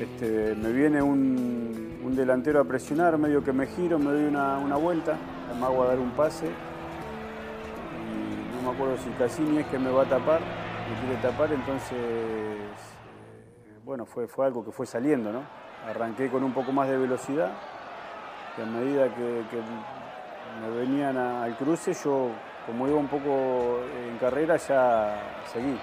este, 0.00 0.54
me 0.56 0.72
viene 0.72 1.00
un, 1.00 2.00
un 2.02 2.16
delantero 2.16 2.60
a 2.60 2.64
presionar, 2.64 3.18
medio 3.18 3.44
que 3.44 3.52
me 3.52 3.66
giro, 3.68 3.98
me 3.98 4.10
doy 4.10 4.24
una, 4.24 4.58
una 4.58 4.76
vuelta, 4.76 5.16
me 5.62 5.68
hago 5.68 5.84
a 5.84 5.86
dar 5.86 5.98
un 6.00 6.10
pase 6.10 6.46
y 6.46 6.50
no 8.56 8.62
me 8.68 8.74
acuerdo 8.74 8.96
si 8.98 9.10
Cassini 9.10 9.58
es 9.58 9.66
que 9.66 9.78
me 9.78 9.90
va 9.90 10.02
a 10.02 10.06
tapar, 10.06 10.40
me 10.40 11.06
quiere 11.06 11.22
tapar, 11.22 11.52
entonces, 11.52 11.92
eh, 11.92 12.58
bueno, 13.84 14.04
fue, 14.04 14.26
fue 14.26 14.46
algo 14.46 14.64
que 14.64 14.72
fue 14.72 14.86
saliendo, 14.86 15.32
¿no? 15.32 15.42
Arranqué 15.88 16.28
con 16.30 16.42
un 16.42 16.52
poco 16.52 16.72
más 16.72 16.88
de 16.88 16.98
velocidad 16.98 17.52
y 18.58 18.60
a 18.62 18.66
medida 18.66 19.04
que, 19.14 19.42
que 19.50 19.62
me 20.60 20.76
venían 20.76 21.16
al 21.16 21.56
cruce, 21.56 21.94
yo 21.94 22.30
como 22.66 22.88
iba 22.88 22.96
un 22.96 23.06
poco 23.08 23.78
en 24.10 24.18
carrera 24.18 24.56
ya 24.56 25.16
seguí, 25.52 25.78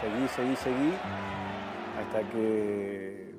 seguí, 0.00 0.26
seguí, 0.28 0.56
seguí, 0.56 0.92
hasta 2.00 2.20
que, 2.30 3.34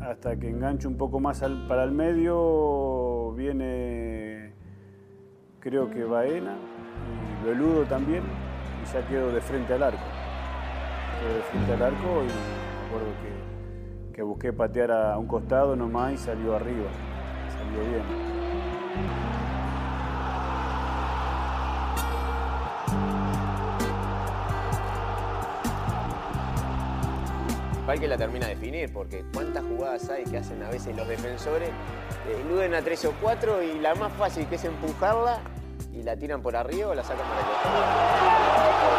hasta 0.00 0.36
que 0.36 0.48
engancho 0.50 0.88
un 0.88 0.96
poco 0.96 1.20
más 1.20 1.42
al- 1.44 1.66
para 1.68 1.84
el 1.84 1.92
medio, 1.92 3.32
viene 3.32 4.54
creo 5.66 5.90
que 5.90 6.04
Baena 6.04 6.54
y 7.42 7.44
Beludo 7.44 7.84
también, 7.86 8.22
y 8.22 8.92
ya 8.92 9.04
quedo 9.08 9.32
de 9.32 9.40
frente 9.40 9.74
al 9.74 9.82
arco. 9.82 9.98
Quedo 11.18 11.34
de 11.34 11.42
frente 11.42 11.72
al 11.72 11.82
arco 11.82 12.22
y 12.22 12.26
me 12.26 12.86
acuerdo 12.86 13.08
que, 13.20 14.14
que 14.14 14.22
busqué 14.22 14.52
patear 14.52 14.92
a 14.92 15.18
un 15.18 15.26
costado 15.26 15.74
nomás 15.74 16.12
y 16.12 16.18
salió 16.18 16.54
arriba, 16.54 16.88
salió 17.50 17.80
bien. 17.80 18.26
Igual 27.82 28.00
que 28.00 28.08
la 28.08 28.16
termina 28.16 28.46
de 28.46 28.54
definir, 28.54 28.92
porque 28.92 29.24
cuántas 29.34 29.64
jugadas 29.64 30.10
hay 30.10 30.22
que 30.22 30.38
hacen 30.38 30.62
a 30.62 30.70
veces 30.70 30.96
los 30.96 31.08
defensores, 31.08 31.70
eh, 31.70 32.42
eluden 32.44 32.74
a 32.74 32.82
tres 32.82 33.04
o 33.04 33.12
cuatro 33.20 33.64
y 33.64 33.80
la 33.80 33.96
más 33.96 34.12
fácil 34.12 34.46
que 34.46 34.54
es 34.54 34.64
empujarla 34.64 35.40
y 35.98 36.02
la 36.02 36.16
tiran 36.16 36.42
por 36.42 36.54
arriba 36.56 36.88
o 36.90 36.94
la 36.94 37.02
sacan 37.02 37.26
para 37.26 37.40
el 37.40 37.46
costado. 37.46 38.96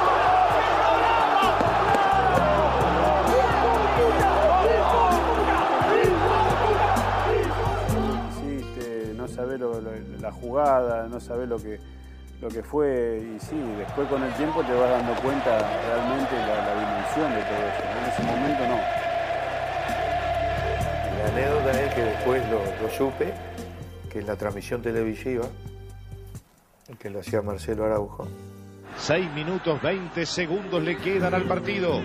hiciste, 8.30 9.14
no 9.16 9.28
sabés 9.28 9.60
lo- 9.60 9.82
lo- 9.82 9.92
la 10.22 10.32
jugada, 10.32 11.08
no 11.08 11.20
sabés 11.20 11.48
lo 11.50 11.58
que, 11.58 11.80
lo 12.42 12.48
que 12.50 12.64
fue 12.64 13.22
y 13.36 13.40
sí, 13.40 13.56
después 13.78 14.08
con 14.08 14.24
el 14.24 14.32
tiempo 14.34 14.64
te 14.64 14.74
vas 14.74 14.90
dando 14.90 15.14
cuenta 15.22 15.58
realmente 15.88 16.36
la, 16.36 16.66
la 16.66 16.74
dimensión 16.74 17.32
de 17.34 17.42
todo 17.42 17.62
eso. 17.68 17.84
En 17.98 18.06
ese 18.12 18.24
momento 18.24 18.64
no. 18.68 18.78
La 21.18 21.28
anécdota 21.34 21.82
es 21.82 21.94
que 21.94 22.04
después 22.04 22.44
lo, 22.50 22.60
lo 22.82 22.90
supe, 22.94 23.34
que 24.12 24.22
la 24.22 24.36
transmisión 24.36 24.82
televisiva, 24.82 25.46
que 27.00 27.10
lo 27.10 27.20
hacía 27.20 27.42
Marcelo 27.42 27.86
Araujo, 27.86 28.28
6 28.98 29.32
minutos 29.34 29.82
20 29.82 30.26
segundos 30.26 30.82
le 30.82 30.98
quedan 30.98 31.34
al 31.34 31.44
partido. 31.44 32.00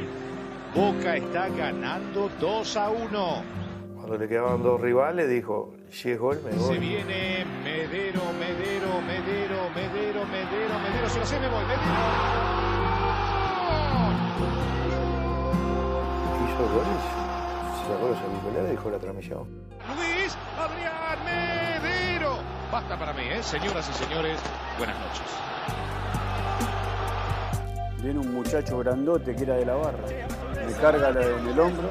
Boca 0.74 1.16
está 1.16 1.48
ganando 1.48 2.28
2 2.40 2.76
a 2.76 2.90
1. 2.90 3.42
cuando 3.94 4.18
le 4.18 4.28
quedaban 4.28 4.62
dos 4.62 4.80
rivales, 4.80 5.28
dijo, 5.28 5.74
si 5.90 6.10
es 6.10 6.18
gol, 6.18 6.40
me 6.44 6.52
Se 6.52 6.58
voy. 6.58 6.78
viene 6.78 7.44
Medero, 7.62 8.20
Medero, 8.38 9.00
Medero, 9.02 9.70
Medero, 9.74 10.26
Medero, 10.26 10.78
Medero. 10.80 11.08
Se 11.08 11.18
lo 11.20 11.26
sé, 11.26 11.38
me 11.40 11.48
voy. 11.48 11.64
Medero. 11.64 11.82
Hizo 16.44 16.68
goles, 16.74 17.02
se 17.78 17.92
sacó 17.92 18.08
los 18.08 18.18
auriculares 18.18 18.68
y 18.68 18.70
dejó 18.76 18.90
la 18.90 18.98
transmisión. 18.98 19.44
Luis 19.96 20.36
Adrián 20.58 21.24
Medero. 21.24 22.36
Basta 22.70 22.98
para 22.98 23.12
mí, 23.12 23.22
¿eh? 23.30 23.42
Señoras 23.42 23.88
y 23.88 23.92
señores, 24.04 24.38
buenas 24.78 24.96
noches. 24.98 25.22
Viene 28.02 28.18
un 28.18 28.34
muchacho 28.34 28.78
grandote 28.78 29.34
que 29.34 29.42
era 29.44 29.54
de 29.54 29.66
la 29.66 29.74
barra, 29.74 29.98
me 30.66 30.72
carga 30.72 31.10
en 31.10 31.48
el 31.48 31.60
hombro 31.60 31.88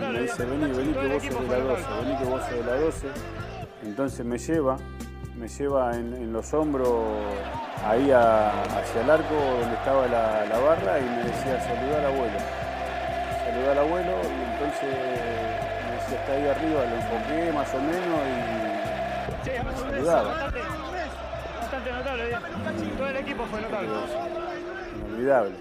y 0.00 0.12
me 0.12 0.20
dice, 0.22 0.44
vení, 0.44 0.72
vení 0.72 0.92
que 0.92 1.08
vos 1.08 1.22
sos 1.22 1.48
de 1.48 1.58
la 1.58 1.64
12, 1.64 1.82
vení 2.02 2.18
que 2.18 2.24
vos 2.24 2.40
sos 2.42 2.50
de 2.50 2.64
la 2.64 2.76
12. 2.76 3.06
Entonces 3.82 4.24
me 4.24 4.38
lleva, 4.38 4.76
me 5.36 5.48
lleva 5.48 5.92
en, 5.96 6.32
los 6.32 6.54
hombros 6.54 6.88
ahí 7.84 8.10
hacia 8.12 9.00
el 9.02 9.10
arco 9.10 9.34
donde 9.34 9.74
estaba 9.74 10.06
la, 10.06 10.44
la 10.46 10.58
barra 10.58 11.00
y 11.00 11.02
me 11.02 11.24
decía, 11.24 11.60
saludá 11.60 11.98
al 11.98 12.06
abuelo. 12.06 12.38
Saludá 13.44 13.72
al 13.72 13.78
abuelo 13.78 14.12
y 14.22 14.52
entonces 14.52 14.94
me 15.84 15.94
decía, 15.96 16.20
está 16.20 16.32
ahí 16.32 16.46
arriba, 16.46 16.84
lo 16.86 16.96
enfoqué 16.96 17.52
más 17.52 17.74
o 17.74 17.80
menos 17.80 18.20
y 18.30 18.54
me 19.64 19.76
saludaba. 19.76 20.50
Bastante 21.74 21.98
notable, 21.98 22.26
bien. 22.28 22.38
Todo 22.96 23.08
el 23.08 23.16
equipo 23.16 23.42
fue 23.46 23.60
notable. 23.60 23.88
Inolvidable, 25.08 25.56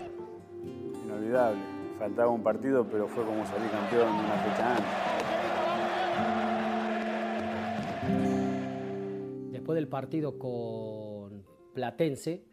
inolvidable. 1.04 1.60
Faltaba 1.98 2.30
un 2.30 2.44
partido, 2.44 2.86
pero 2.86 3.08
fue 3.08 3.26
como 3.26 3.44
salir 3.48 3.68
campeón 3.72 4.10
una 4.10 4.36
fecha 4.36 4.76
antes. 4.76 4.86
Después 9.54 9.76
del 9.76 9.88
partido 9.88 10.38
con 10.38 11.44
Platense, 11.74 12.44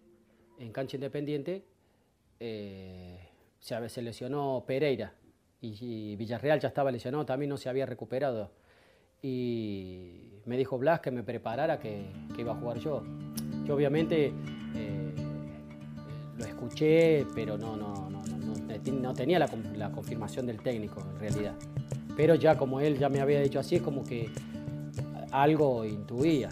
en 0.58 0.72
cancha 0.72 0.96
independiente, 0.96 1.66
eh, 2.38 3.28
se, 3.58 3.88
se 3.90 4.00
lesionó 4.00 4.64
Pereira 4.66 5.12
y, 5.60 5.76
y 5.80 6.16
Villarreal 6.16 6.60
ya 6.60 6.68
estaba 6.68 6.90
lesionado, 6.90 7.26
también 7.26 7.50
no 7.50 7.58
se 7.58 7.68
había 7.68 7.84
recuperado. 7.84 8.52
Y 9.20 10.30
me 10.46 10.56
dijo 10.56 10.78
Blas 10.78 11.00
que 11.00 11.10
me 11.10 11.22
preparara 11.22 11.78
que, 11.78 12.06
que 12.34 12.40
iba 12.40 12.52
a 12.52 12.56
jugar 12.56 12.78
yo. 12.78 13.02
Yo 13.70 13.76
obviamente 13.76 14.32
eh, 14.74 15.12
lo 16.36 16.44
escuché, 16.44 17.24
pero 17.36 17.56
no, 17.56 17.76
no, 17.76 18.10
no, 18.10 18.20
no, 18.26 18.90
no- 19.00 19.14
tenía 19.14 19.38
la, 19.38 19.48
la 19.76 19.92
confirmación 19.92 20.44
del 20.46 20.60
técnico 20.60 21.00
en 21.14 21.20
realidad. 21.20 21.54
Pero 22.16 22.34
ya 22.34 22.58
como 22.58 22.80
él 22.80 22.98
ya 22.98 23.08
me 23.08 23.20
había 23.20 23.40
dicho 23.40 23.60
así, 23.60 23.76
es 23.76 23.82
como 23.82 24.02
que 24.02 24.28
algo 25.30 25.84
intuía. 25.84 26.48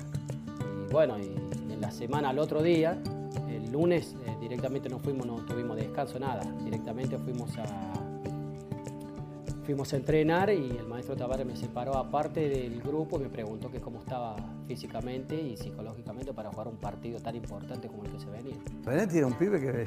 Y 0.88 0.92
bueno, 0.92 1.16
en 1.16 1.80
la 1.80 1.90
semana 1.90 2.28
al 2.28 2.38
otro 2.38 2.62
día, 2.62 2.96
el 3.50 3.72
lunes 3.72 4.14
eh, 4.24 4.36
directamente 4.40 4.88
no 4.88 5.00
fuimos, 5.00 5.26
no 5.26 5.44
tuvimos 5.44 5.76
descanso, 5.76 6.20
nada. 6.20 6.44
Directamente 6.64 7.18
fuimos 7.18 7.50
a, 7.58 7.66
fuimos 9.68 9.92
a 9.92 9.96
entrenar 9.98 10.48
y 10.48 10.78
el 10.78 10.86
maestro 10.86 11.14
Tavares 11.14 11.44
me 11.44 11.54
separó 11.54 11.98
aparte 11.98 12.48
del 12.48 12.80
grupo 12.80 13.18
y 13.18 13.24
me 13.24 13.28
preguntó 13.28 13.70
que 13.70 13.82
cómo 13.82 13.98
estaba 13.98 14.34
físicamente 14.66 15.38
y 15.38 15.58
psicológicamente 15.58 16.32
para 16.32 16.48
jugar 16.48 16.68
un 16.68 16.78
partido 16.78 17.20
tan 17.20 17.36
importante 17.36 17.86
como 17.86 18.06
el 18.06 18.12
que 18.12 18.18
se 18.18 18.30
venía. 18.30 18.56
Benetti 18.86 19.18
era 19.18 19.26
un 19.26 19.34
pibe 19.34 19.60
que, 19.60 19.86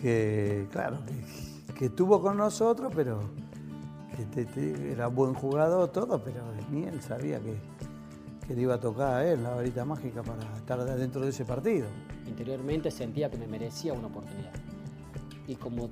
que 0.00 0.66
claro, 0.72 0.98
que, 1.06 1.72
que 1.74 1.84
estuvo 1.84 2.20
con 2.20 2.36
nosotros, 2.36 2.92
pero 2.92 3.20
que 4.16 4.24
te- 4.24 4.46
te- 4.46 4.90
era 4.90 5.06
buen 5.06 5.34
jugador, 5.34 5.92
todo, 5.92 6.20
pero 6.24 6.42
ni 6.72 6.82
él 6.82 7.00
sabía 7.00 7.38
que, 7.38 7.54
que 8.48 8.56
le 8.56 8.62
iba 8.62 8.74
a 8.74 8.80
tocar 8.80 9.14
a 9.14 9.24
él 9.32 9.40
la 9.44 9.50
varita 9.54 9.84
mágica 9.84 10.20
para 10.24 10.42
estar 10.56 10.84
dentro 10.98 11.20
de 11.20 11.28
ese 11.28 11.44
partido. 11.44 11.86
Interiormente 12.26 12.90
sentía 12.90 13.30
que 13.30 13.38
me 13.38 13.46
merecía 13.46 13.92
una 13.92 14.08
oportunidad. 14.08 14.50
Y 15.46 15.54
como 15.54 15.90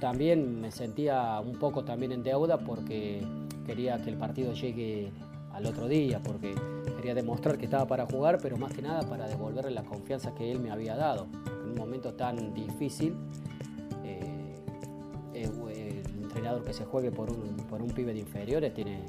también 0.00 0.60
me 0.60 0.70
sentía 0.70 1.40
un 1.40 1.58
poco 1.58 1.84
también 1.84 2.12
en 2.12 2.22
deuda 2.22 2.58
porque 2.58 3.22
quería 3.64 4.00
que 4.02 4.10
el 4.10 4.16
partido 4.16 4.52
llegue 4.52 5.10
al 5.52 5.66
otro 5.66 5.88
día, 5.88 6.20
porque 6.22 6.54
quería 6.96 7.14
demostrar 7.14 7.56
que 7.56 7.64
estaba 7.64 7.86
para 7.86 8.06
jugar, 8.06 8.38
pero 8.42 8.56
más 8.56 8.72
que 8.72 8.82
nada 8.82 9.08
para 9.08 9.26
devolverle 9.26 9.70
la 9.70 9.84
confianza 9.84 10.34
que 10.34 10.52
él 10.52 10.60
me 10.60 10.70
había 10.70 10.96
dado. 10.96 11.26
En 11.64 11.70
un 11.70 11.74
momento 11.76 12.12
tan 12.14 12.52
difícil, 12.52 13.14
eh, 14.04 14.54
el 15.34 16.22
entrenador 16.22 16.62
que 16.62 16.74
se 16.74 16.84
juegue 16.84 17.10
por 17.10 17.30
un, 17.30 17.56
por 17.68 17.80
un 17.80 17.88
pibe 17.88 18.12
de 18.12 18.20
inferiores 18.20 18.74
tiene, 18.74 19.00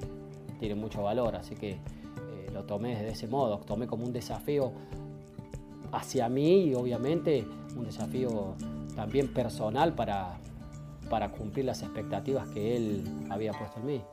tiene 0.59 0.75
mucho 0.75 1.03
valor, 1.03 1.35
así 1.35 1.55
que 1.55 1.71
eh, 1.71 1.79
lo 2.53 2.63
tomé 2.63 2.95
de 2.95 3.09
ese 3.09 3.27
modo, 3.27 3.59
tomé 3.59 3.87
como 3.87 4.05
un 4.05 4.13
desafío 4.13 4.71
hacia 5.91 6.29
mí 6.29 6.65
y 6.65 6.75
obviamente 6.75 7.45
un 7.75 7.85
desafío 7.85 8.55
también 8.95 9.33
personal 9.33 9.93
para, 9.93 10.39
para 11.09 11.29
cumplir 11.29 11.65
las 11.65 11.81
expectativas 11.81 12.47
que 12.49 12.75
él 12.75 13.03
había 13.29 13.53
puesto 13.53 13.79
en 13.79 13.85
mí. 13.85 14.03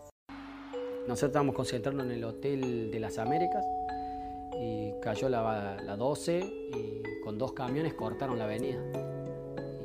Nosotros 1.06 1.30
estábamos 1.30 1.54
concentrando 1.54 2.02
en 2.02 2.12
el 2.12 2.24
Hotel 2.24 2.90
de 2.90 3.00
las 3.00 3.18
Américas 3.18 3.64
y 4.58 4.92
cayó 5.02 5.28
la, 5.28 5.76
la 5.82 5.96
12 5.96 6.40
y 6.40 7.02
con 7.22 7.36
dos 7.38 7.52
camiones 7.52 7.94
cortaron 7.94 8.38
la 8.38 8.44
avenida 8.44 8.80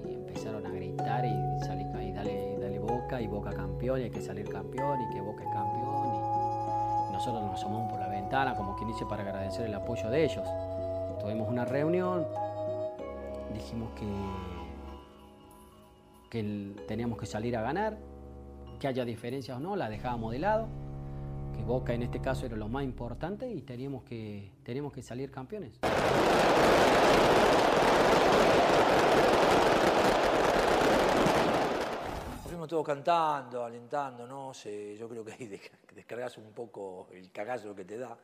y 0.08 0.14
empezaron 0.14 0.66
a 0.66 0.70
gritar 0.70 1.26
y 1.26 1.66
salir 1.66 1.88
y 2.02 2.12
dale, 2.14 2.58
dale 2.60 2.80
Boca 2.80 3.20
y 3.20 3.28
Boca 3.28 3.52
campeón 3.52 4.00
y 4.00 4.04
hay 4.04 4.10
que 4.10 4.22
salir 4.22 4.48
campeón 4.48 5.02
y 5.02 5.14
que 5.14 5.22
Boca 5.22 5.44
es 5.44 5.52
campeón 5.52 6.16
y 7.10 7.14
nosotros 7.14 7.44
nos 7.44 7.56
asomamos 7.56 7.92
por 7.92 8.00
la 8.00 8.08
ventana 8.08 8.56
como 8.56 8.76
quien 8.78 8.88
dice 8.88 9.06
para 9.06 9.24
agradecer 9.24 9.66
el 9.66 9.74
apoyo 9.74 10.10
de 10.10 10.24
ellos. 10.24 10.48
Tuvimos 11.20 11.50
una 11.50 11.66
reunión, 11.66 12.26
dijimos 13.54 13.90
que, 13.92 14.06
que 16.30 16.76
teníamos 16.88 17.18
que 17.18 17.26
salir 17.26 17.56
a 17.58 17.62
ganar, 17.62 17.98
que 18.80 18.88
haya 18.88 19.04
diferencias 19.06 19.58
o 19.58 19.60
no, 19.60 19.76
la 19.76 19.90
dejábamos 19.90 20.32
de 20.32 20.40
lado, 20.40 20.68
que 21.56 21.64
Boca 21.64 21.94
en 21.94 22.04
este 22.04 22.22
caso 22.22 22.46
era 22.46 22.56
lo 22.56 22.70
más 22.70 22.84
importante 22.84 23.50
y 23.50 23.62
teníamos 23.62 24.04
que, 24.04 24.52
teníamos 24.64 24.94
que 24.94 25.02
salir 25.04 25.32
campeones. 25.32 25.80
Fuimos 32.48 32.68
todos 32.68 32.86
cantando, 32.86 33.64
alentándonos. 33.64 34.66
eh, 34.66 34.96
yo 35.00 35.08
creo 35.08 35.24
que 35.24 35.34
ahí 35.34 35.48
desca- 35.48 35.78
descargas 35.96 36.38
un 36.38 36.52
poco 36.54 37.08
el 37.14 37.32
cagazo 37.32 37.76
que 37.76 37.86
te 37.86 37.98
da, 37.98 38.18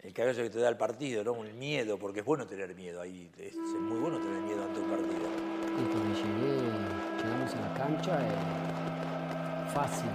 el 0.00 0.12
cagazo 0.12 0.42
que 0.42 0.50
te 0.50 0.58
da 0.58 0.68
el 0.68 0.76
partido, 0.76 1.22
¿no? 1.24 1.44
El 1.44 1.54
miedo, 1.54 1.98
porque 1.98 2.20
es 2.20 2.26
bueno 2.26 2.46
tener 2.46 2.74
miedo 2.74 3.00
ahí, 3.00 3.30
es, 3.38 3.54
es 3.54 3.80
muy 3.80 3.98
bueno 3.98 4.18
tener 4.18 4.42
miedo 4.42 4.64
ante 4.64 4.80
un 4.80 4.88
partido. 4.88 5.28
Y 5.74 6.83
llegamos 7.44 7.54
a 7.54 7.60
la 7.68 7.74
cancha, 7.84 8.18
eh, 8.20 9.68
fácil, 9.74 10.10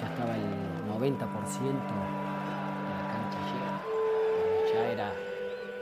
ya 0.00 0.06
estaba 0.06 0.36
el 0.36 0.42
90% 0.88 1.10
de 1.10 2.92
la 2.96 3.04
cancha 3.12 3.38
llena. 3.50 4.72
Ya 4.72 4.88
era, 4.92 5.12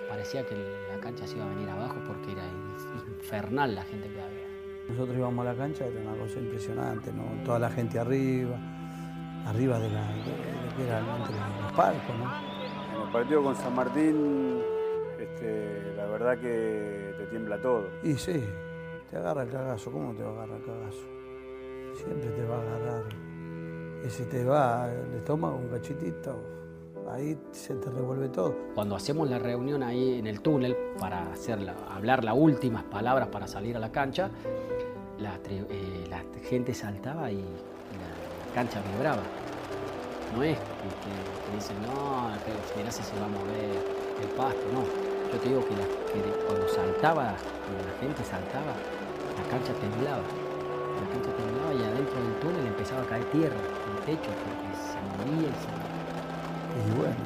parecía 0.09 0.44
que 0.46 0.55
la 0.92 1.01
cancha 1.01 1.27
se 1.27 1.37
iba 1.37 1.44
a 1.46 1.49
venir 1.49 1.68
abajo 1.68 1.96
porque 2.07 2.33
era 2.33 2.42
in- 2.44 3.12
infernal 3.16 3.75
la 3.75 3.83
gente 3.85 4.09
que 4.09 4.20
había. 4.20 4.49
Nosotros 4.88 5.16
íbamos 5.16 5.46
a 5.46 5.53
la 5.53 5.57
cancha, 5.59 5.85
era 5.87 6.01
una 6.01 6.16
cosa 6.18 6.38
impresionante, 6.40 7.12
¿no? 7.12 7.25
Toda 7.44 7.59
la 7.59 7.70
gente 7.70 7.99
arriba, 7.99 8.57
arriba 9.46 9.79
de, 9.79 9.90
la, 9.90 10.01
de 10.03 10.16
lo 10.16 10.77
que 10.77 10.87
era 10.87 10.99
entre 11.01 11.37
los 11.62 11.72
palcos, 11.72 12.16
¿no? 12.18 12.33
En 12.96 13.07
el 13.07 13.12
partido 13.12 13.42
con 13.42 13.55
San 13.57 13.75
Martín, 13.75 14.61
este, 15.18 15.92
la 15.96 16.07
verdad 16.07 16.38
que 16.38 17.14
te 17.18 17.27
tiembla 17.27 17.59
todo. 17.61 17.88
Y 18.03 18.14
sí, 18.14 18.42
te 19.11 19.16
agarra 19.16 19.42
el 19.42 19.51
cagazo, 19.51 19.90
¿cómo 19.90 20.14
te 20.14 20.23
va 20.23 20.31
a 20.31 20.33
agarrar 20.35 20.57
el 20.59 20.64
cagazo? 20.64 21.05
Siempre 21.94 22.31
te 22.31 22.44
va 22.44 22.57
a 22.57 22.61
agarrar. 22.61 23.05
Y 24.07 24.11
si 24.11 24.25
te 24.25 24.44
va 24.44 24.88
el 24.92 25.14
estómago 25.14 25.57
un 25.57 25.68
cachitito, 25.68 26.37
ahí 27.11 27.38
se 27.51 27.75
te 27.75 27.90
revuelve 27.90 28.29
todo. 28.29 28.55
Cuando 28.75 28.94
hacemos 28.97 29.29
la 29.29 29.38
reunión 29.38 29.83
ahí 29.83 30.18
en 30.18 30.27
el 30.27 30.40
túnel 30.40 30.77
para 31.01 31.33
hacer 31.33 31.61
la- 31.61 31.75
hablar 31.90 32.23
las 32.23 32.35
últimas 32.37 32.85
palabras 32.85 33.29
para 33.29 33.47
salir 33.47 33.77
a 33.77 33.81
la 33.81 33.90
cancha, 33.90 34.31
la, 35.18 35.38
eh, 35.49 36.05
gente 36.49 36.73
saltaba 36.75 37.31
y 37.31 37.37
la, 37.38 38.55
cancha 38.55 38.81
vibraba. 38.92 39.23
No 40.35 40.42
es 40.42 40.57
que, 40.59 40.64
que 40.64 41.55
dicen, 41.57 41.77
no, 41.83 42.31
mirá 42.77 42.90
si 42.90 43.03
se 43.03 43.18
va 43.18 43.27
a 43.27 43.29
mover 43.29 43.77
el 44.23 44.29
pasto, 44.37 44.61
no. 44.73 44.83
Yo 45.33 45.38
te 45.40 45.49
digo 45.49 45.61
que, 45.61 45.75
que 45.75 46.44
cuando 46.47 46.68
saltaba, 46.68 47.35
cuando 47.66 47.85
la 47.85 47.99
gente 48.01 48.25
saltaba, 48.25 48.73
la 49.38 49.48
cancha 49.51 49.72
temblaba. 49.74 50.22
La 50.22 51.07
cancha 51.12 51.31
temblaba 51.37 51.74
y 51.74 51.83
adentro 51.85 52.20
del 52.22 52.35
túnel 52.40 52.66
empezaba 52.66 53.03
a 53.03 53.07
caer 53.07 53.24
tierra, 53.31 53.57
el 53.57 54.05
techo, 54.05 54.31
porque 54.42 54.68
se 54.77 54.98
movía 55.16 55.48
y 55.48 55.57
se 55.62 55.68
Y 56.79 56.90
bueno, 56.98 57.24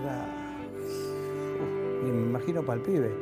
era. 0.00 0.16
uf, 1.62 2.04
me 2.04 2.08
imagino 2.10 2.62
para 2.62 2.76
el 2.78 2.82
pibe. 2.82 3.12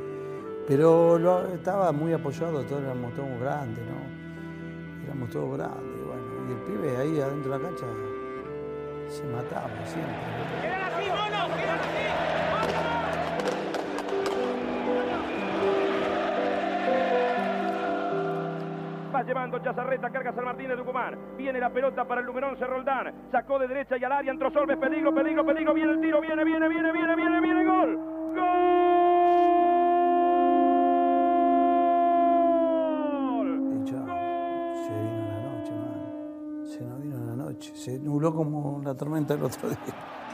Pero 0.66 1.18
lo- 1.18 1.46
estaba 1.48 1.90
muy 1.92 2.12
apoyado, 2.12 2.62
todos 2.64 2.82
éramos 2.82 3.12
todos 3.14 3.28
grandes, 3.40 3.84
¿no? 3.86 5.04
Éramos 5.04 5.30
todos 5.30 5.56
grandes, 5.58 5.96
y 5.98 6.06
bueno. 6.06 6.22
Y 6.48 6.52
el 6.52 6.58
pibe 6.60 6.96
ahí 6.96 7.20
adentro 7.20 7.52
de 7.52 7.58
la 7.58 7.64
cancha 7.64 7.86
se 9.08 9.24
mataba 9.24 9.68
siempre. 9.86 10.14
Va 19.20 19.26
llevando 19.26 19.58
Chazarreta, 19.58 20.08
carga 20.08 20.32
San 20.32 20.46
Martín 20.46 20.68
de 20.68 20.76
Tucumán. 20.78 21.36
Viene 21.36 21.60
la 21.60 21.68
pelota 21.68 22.06
para 22.06 22.22
el 22.22 22.26
número 22.26 22.48
11 22.48 22.66
Roldán. 22.66 23.28
Sacó 23.30 23.58
de 23.58 23.68
derecha 23.68 23.98
y 23.98 24.04
al 24.04 24.12
área, 24.12 24.32
entró 24.32 24.50
Solves, 24.50 24.78
peligro, 24.78 25.14
peligro, 25.14 25.44
peligro. 25.44 25.74
Viene 25.74 25.92
el 25.92 26.00
tiro, 26.00 26.22
viene, 26.22 26.42
viene, 26.42 26.66
viene, 26.70 26.90
viene, 26.90 27.16
viene, 27.16 27.40
viene, 27.42 27.64
gol. 27.66 28.00
Y 33.76 33.84
chao, 33.84 34.06
se 34.86 34.92
vino 35.02 35.28
la 35.28 35.40
noche, 35.50 35.72
man. 35.74 36.64
Se 36.64 36.82
nos 36.82 37.02
vino 37.02 37.18
la 37.26 37.36
noche. 37.36 37.76
Se 37.76 37.98
nubló 37.98 38.34
como 38.34 38.80
la 38.82 38.94
tormenta 38.94 39.34
del 39.34 39.44
otro 39.44 39.68
día. 39.68 39.78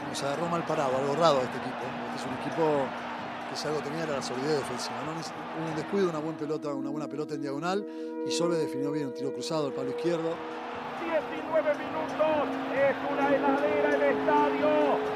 Nos 0.07 0.23
agarró 0.23 0.47
mal 0.47 0.63
parado, 0.63 0.95
algo 0.95 1.13
raro 1.13 1.39
este 1.39 1.57
equipo. 1.57 1.83
Este 2.05 2.15
es 2.15 2.25
un 2.25 2.33
equipo 2.39 2.63
si 3.57 3.67
algo 3.67 3.79
tenía 3.81 4.03
era 4.03 4.13
la 4.13 4.21
solidez 4.21 4.57
defensiva. 4.57 4.95
¿no? 5.05 5.11
Un 5.69 5.75
descuido, 5.75 6.09
una 6.09 6.19
buena 6.19 6.37
pelota, 6.37 6.73
una 6.73 6.89
buena 6.89 7.07
pelota 7.07 7.33
en 7.33 7.41
diagonal 7.41 7.85
y 8.25 8.31
Solve 8.31 8.57
definió 8.57 8.91
bien 8.91 9.07
un 9.07 9.13
tiro 9.13 9.33
cruzado 9.33 9.67
al 9.67 9.73
palo 9.73 9.89
izquierdo. 9.89 10.35
19 11.03 11.73
minutos. 11.73 12.47
Es 12.73 12.95
una 13.11 13.35
heladera 13.35 13.95
el 13.95 14.17
estadio. 14.17 14.67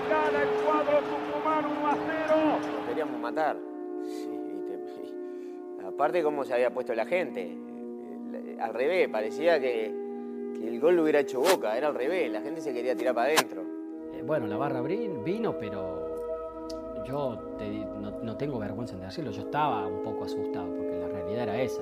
Gana 0.10 0.42
el 0.42 0.50
cuadro 0.66 1.00
Tucumán 1.00 1.66
1 1.66 1.88
a 1.88 1.98
0. 2.28 2.60
Nos 2.78 2.88
queríamos 2.88 3.20
matar. 3.20 3.58
Aparte 5.88 6.24
cómo 6.24 6.44
se 6.44 6.54
había 6.54 6.74
puesto 6.74 6.94
la 6.96 7.06
gente. 7.06 7.42
Eh, 7.44 8.58
Al 8.60 8.74
revés, 8.74 9.10
parecía 9.10 9.60
que, 9.60 9.94
que 10.58 10.68
el 10.68 10.80
gol 10.80 10.96
lo 10.96 11.04
hubiera 11.04 11.20
hecho 11.20 11.42
Boca, 11.42 11.78
era 11.78 11.88
al 11.88 11.96
revés, 11.96 12.32
la 12.32 12.42
gente 12.42 12.62
se 12.62 12.74
quería 12.74 12.96
tirar 12.96 13.14
para 13.14 13.28
adentro. 13.28 13.62
Eh, 14.14 14.24
bueno, 14.26 14.48
la 14.48 14.58
barra 14.58 14.82
vino, 14.82 15.58
pero 15.60 16.01
yo 17.06 17.38
te 17.58 17.70
no, 17.70 18.12
no 18.24 18.36
tengo 18.38 18.60
vergüenza 18.60 18.96
en 18.96 19.02
decirlo, 19.02 19.32
yo 19.32 19.42
estaba 19.42 19.88
un 19.88 20.04
poco 20.04 20.26
asustado 20.26 20.68
porque 20.76 21.00
la 21.00 21.08
realidad 21.08 21.44
era 21.44 21.62
esa. 21.62 21.82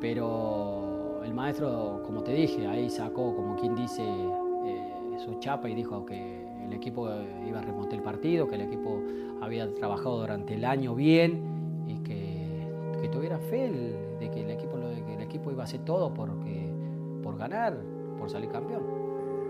Pero 0.00 1.22
el 1.24 1.32
maestro, 1.32 2.02
como 2.04 2.22
te 2.22 2.32
dije, 2.32 2.66
ahí 2.66 2.90
sacó, 2.90 3.34
como 3.34 3.56
quien 3.56 3.74
dice, 3.74 4.02
eh, 4.02 5.18
su 5.18 5.38
chapa 5.38 5.68
y 5.68 5.74
dijo 5.74 6.04
que 6.04 6.44
el 6.64 6.72
equipo 6.72 7.08
iba 7.46 7.60
a 7.60 7.62
remontar 7.62 7.94
el 7.94 8.02
partido, 8.02 8.48
que 8.48 8.56
el 8.56 8.62
equipo 8.62 9.00
había 9.40 9.72
trabajado 9.74 10.20
durante 10.20 10.54
el 10.54 10.64
año 10.64 10.94
bien 10.94 11.84
y 11.86 11.96
que, 12.02 13.00
que 13.00 13.08
tuviera 13.08 13.38
fe 13.38 13.70
de 14.18 14.30
que 14.30 14.42
el 14.42 14.50
equipo, 14.50 14.78
que 15.06 15.14
el 15.14 15.22
equipo 15.22 15.50
iba 15.50 15.62
a 15.62 15.64
hacer 15.64 15.80
todo 15.80 16.12
porque, 16.12 16.72
por 17.22 17.36
ganar, 17.36 17.76
por 18.18 18.30
salir 18.30 18.50
campeón. 18.50 18.82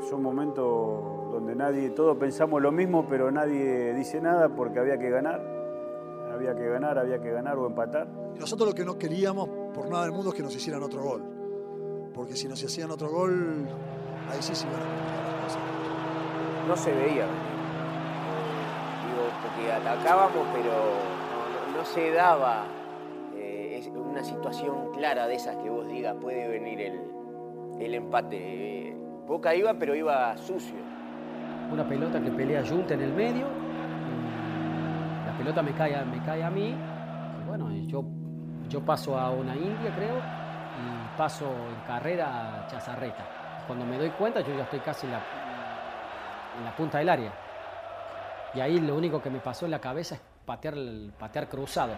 Son 0.08 0.22
momentos 0.22 1.13
donde 1.34 1.56
nadie, 1.56 1.90
todos 1.90 2.16
pensamos 2.16 2.62
lo 2.62 2.70
mismo, 2.70 3.08
pero 3.08 3.28
nadie 3.32 3.92
dice 3.92 4.20
nada 4.20 4.50
porque 4.50 4.78
había 4.78 4.98
que 4.98 5.10
ganar. 5.10 5.42
Había 6.32 6.54
que 6.54 6.68
ganar, 6.68 6.96
había 6.96 7.20
que 7.20 7.30
ganar 7.30 7.58
o 7.58 7.66
empatar. 7.66 8.06
Nosotros 8.38 8.68
lo 8.68 8.74
que 8.74 8.84
no 8.84 8.96
queríamos 8.96 9.48
por 9.74 9.88
nada 9.88 10.04
del 10.04 10.12
mundo 10.12 10.30
es 10.30 10.36
que 10.36 10.42
nos 10.42 10.54
hicieran 10.54 10.82
otro 10.82 11.02
gol. 11.02 11.22
porque 12.14 12.36
si 12.36 12.46
nos 12.46 12.62
hacían 12.62 12.92
otro 12.92 13.10
gol, 13.10 13.66
ahí 14.30 14.40
sí 14.40 14.54
se 14.54 14.68
iban 14.68 14.80
a 14.80 14.84
complicar 14.84 15.24
las 15.24 15.42
cosas. 15.42 15.62
No 16.68 16.76
se 16.76 16.92
veía 16.92 17.26
venir. 17.26 17.54
Digo, 19.04 19.24
porque 19.42 19.72
atacábamos, 19.72 20.46
pero 20.54 20.72
no, 21.76 21.84
se 21.84 22.12
daba 22.12 22.66
eh, 23.34 23.78
es 23.80 23.88
una 23.88 24.22
situación 24.22 24.92
clara 24.92 25.26
de 25.26 25.34
esas 25.34 25.56
que 25.56 25.68
vos 25.68 25.88
digas, 25.88 26.14
puede 26.20 26.46
venir 26.46 26.80
el, 26.80 27.00
el 27.80 27.94
empate. 27.94 28.96
Boca 29.26 29.52
iba, 29.56 29.74
pero 29.74 29.96
iba 29.96 30.36
sucio. 30.36 30.94
Una 31.74 31.82
pelota 31.88 32.20
que 32.22 32.30
pelea 32.30 32.62
Junta 32.64 32.94
en 32.94 33.00
el 33.00 33.12
medio. 33.12 33.46
La 35.26 35.36
pelota 35.36 35.60
me 35.60 35.72
cae, 35.72 35.96
a- 35.96 36.04
me 36.04 36.22
cae 36.22 36.44
a 36.44 36.48
mí. 36.50 36.72
Bueno, 37.48 37.68
yo, 37.88 38.04
yo 38.68 38.80
paso 38.80 39.18
a 39.18 39.30
una 39.30 39.56
India, 39.56 39.92
creo, 39.96 40.18
y 40.18 41.18
paso 41.18 41.46
en 41.46 41.84
carrera 41.86 42.62
a 42.62 42.66
Chazarreta. 42.68 43.64
Cuando 43.66 43.84
me 43.86 43.98
doy 43.98 44.10
cuenta, 44.10 44.40
yo 44.40 44.54
ya 44.56 44.62
estoy 44.62 44.78
casi 44.80 45.06
en 45.06 45.12
la, 45.14 45.18
la 46.64 46.76
punta 46.76 46.98
del 46.98 47.08
área. 47.08 47.32
Y 48.54 48.60
ahí 48.60 48.78
lo 48.78 48.94
único 48.94 49.20
que 49.20 49.30
me 49.30 49.40
pasó 49.40 49.64
en 49.64 49.72
la 49.72 49.80
cabeza 49.80 50.14
es 50.14 50.20
patear, 50.46 50.74
patear 51.18 51.48
cruzado. 51.48 51.94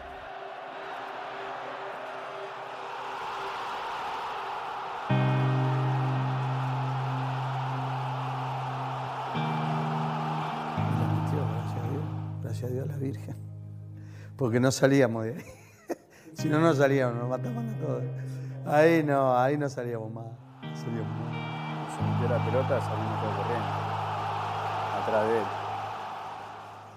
Porque 14.37 14.61
no 14.61 14.70
salíamos 14.70 15.25
de 15.25 15.35
ahí. 15.35 15.44
si 16.35 16.49
no, 16.49 16.61
no 16.61 16.75
salíamos, 16.75 17.16
nos 17.16 17.29
mataban 17.29 17.68
a 17.68 17.79
todos. 17.79 18.05
Ahí 18.66 19.03
no, 19.03 19.37
ahí 19.37 19.57
no 19.57 19.68
salíamos 19.68 20.12
más. 20.12 20.27
No 20.62 20.77
salíamos 20.77 21.18
más. 21.20 21.96
Se 21.96 22.03
metió 22.03 22.29
la 22.29 22.44
pelota, 22.44 22.81
salimos 22.81 23.20
todos 23.20 23.37
corriendo. 23.37 23.68
Atrás 25.03 25.29
de 25.29 25.38
él. 25.38 25.44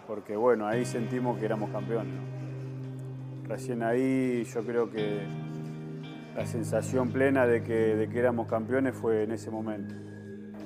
Porque 0.08 0.36
bueno, 0.36 0.68
ahí 0.68 0.86
sentimos 0.86 1.38
que 1.38 1.46
éramos 1.46 1.70
campeones. 1.70 2.14
¿no? 2.14 3.48
Recién 3.48 3.84
ahí 3.84 4.44
yo 4.44 4.64
creo 4.64 4.90
que 4.90 5.26
la 6.36 6.46
sensación 6.46 7.12
plena 7.12 7.46
de 7.46 7.64
que, 7.64 7.96
de 7.96 8.10
que 8.10 8.20
éramos 8.20 8.48
campeones 8.48 8.96
fue 8.96 9.24
en 9.24 9.32
ese 9.32 9.50
momento. 9.50 9.96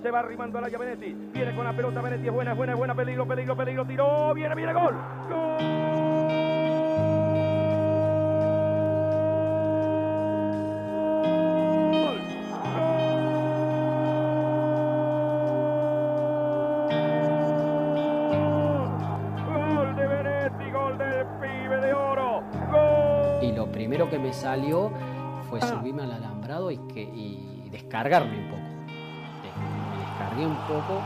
Se 0.01 0.11
va 0.11 0.19
arrimando 0.19 0.57
al 0.57 0.65
área 0.65 0.77
Benetti. 0.77 1.13
Viene 1.33 1.55
con 1.55 1.65
la 1.65 1.75
pelota. 1.75 2.01
Benetti 2.01 2.27
es 2.27 2.33
buena, 2.33 2.51
es 2.51 2.57
buena, 2.57 2.73
es 2.73 2.79
buena. 2.79 2.95
Peligro, 2.95 3.27
peligro, 3.27 3.55
peligro. 3.55 3.85
Tiró. 3.85 4.33
Viene, 4.33 4.55
viene, 4.55 4.73
gol. 4.73 4.95
Gol 5.29 5.92
primero 23.93 24.09
que 24.09 24.17
me 24.17 24.33
salió 24.33 24.91
fue 25.51 25.61
subirme 25.61 26.01
al 26.01 26.13
alambrado 26.13 26.71
y, 26.71 26.77
que, 26.77 27.03
y 27.03 27.69
descargarme 27.71 28.39
un 28.39 28.49
poco. 28.49 28.63
Me 28.87 29.97
descargué 29.99 30.47
un 30.47 30.55
poco 30.65 30.99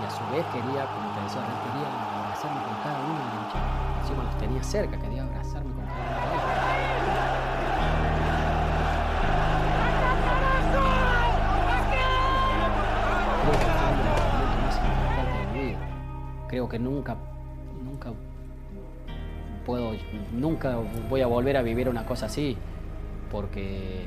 y 0.00 0.06
a 0.06 0.10
su 0.10 0.24
vez 0.34 0.42
quería, 0.46 0.86
como 0.86 1.12
te 1.12 1.20
decía, 1.20 1.42
quería 1.42 1.86
abrazarme 2.24 2.62
con 2.64 2.76
cada 2.82 2.98
uno 3.04 3.18
de 3.18 3.36
los. 3.36 3.58
Encima 4.00 4.22
los 4.24 4.38
tenía 4.38 4.62
cerca, 4.62 4.98
quería 4.98 5.22
abrazarme 5.24 5.74
con 5.74 5.84
cada 5.84 6.00
uno 6.00 6.30
de 15.52 15.68
ellos. 15.68 15.78
Creo 16.48 16.68
que 16.70 16.78
fue 16.78 17.33
nunca 20.34 20.78
voy 21.08 21.22
a 21.22 21.26
volver 21.26 21.56
a 21.56 21.62
vivir 21.62 21.88
una 21.88 22.04
cosa 22.04 22.26
así, 22.26 22.56
porque, 23.30 24.06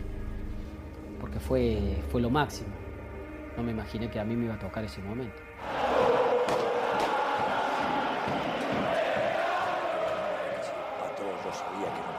porque 1.20 1.40
fue, 1.40 2.04
fue 2.12 2.22
lo 2.22 2.30
máximo. 2.30 2.70
No 3.56 3.63
me 3.63 3.72
imaginé 3.72 4.10
que 4.10 4.20
a 4.20 4.24
mí 4.24 4.36
me 4.36 4.46
iba 4.46 4.56
a 4.56 4.60
tocar 4.60 4.84
ese 4.84 5.02
momento. 5.02 5.42
Empató, 10.94 11.24
yo 11.44 11.52
sabía 11.54 11.94
que 11.94 12.02
no 12.02 12.18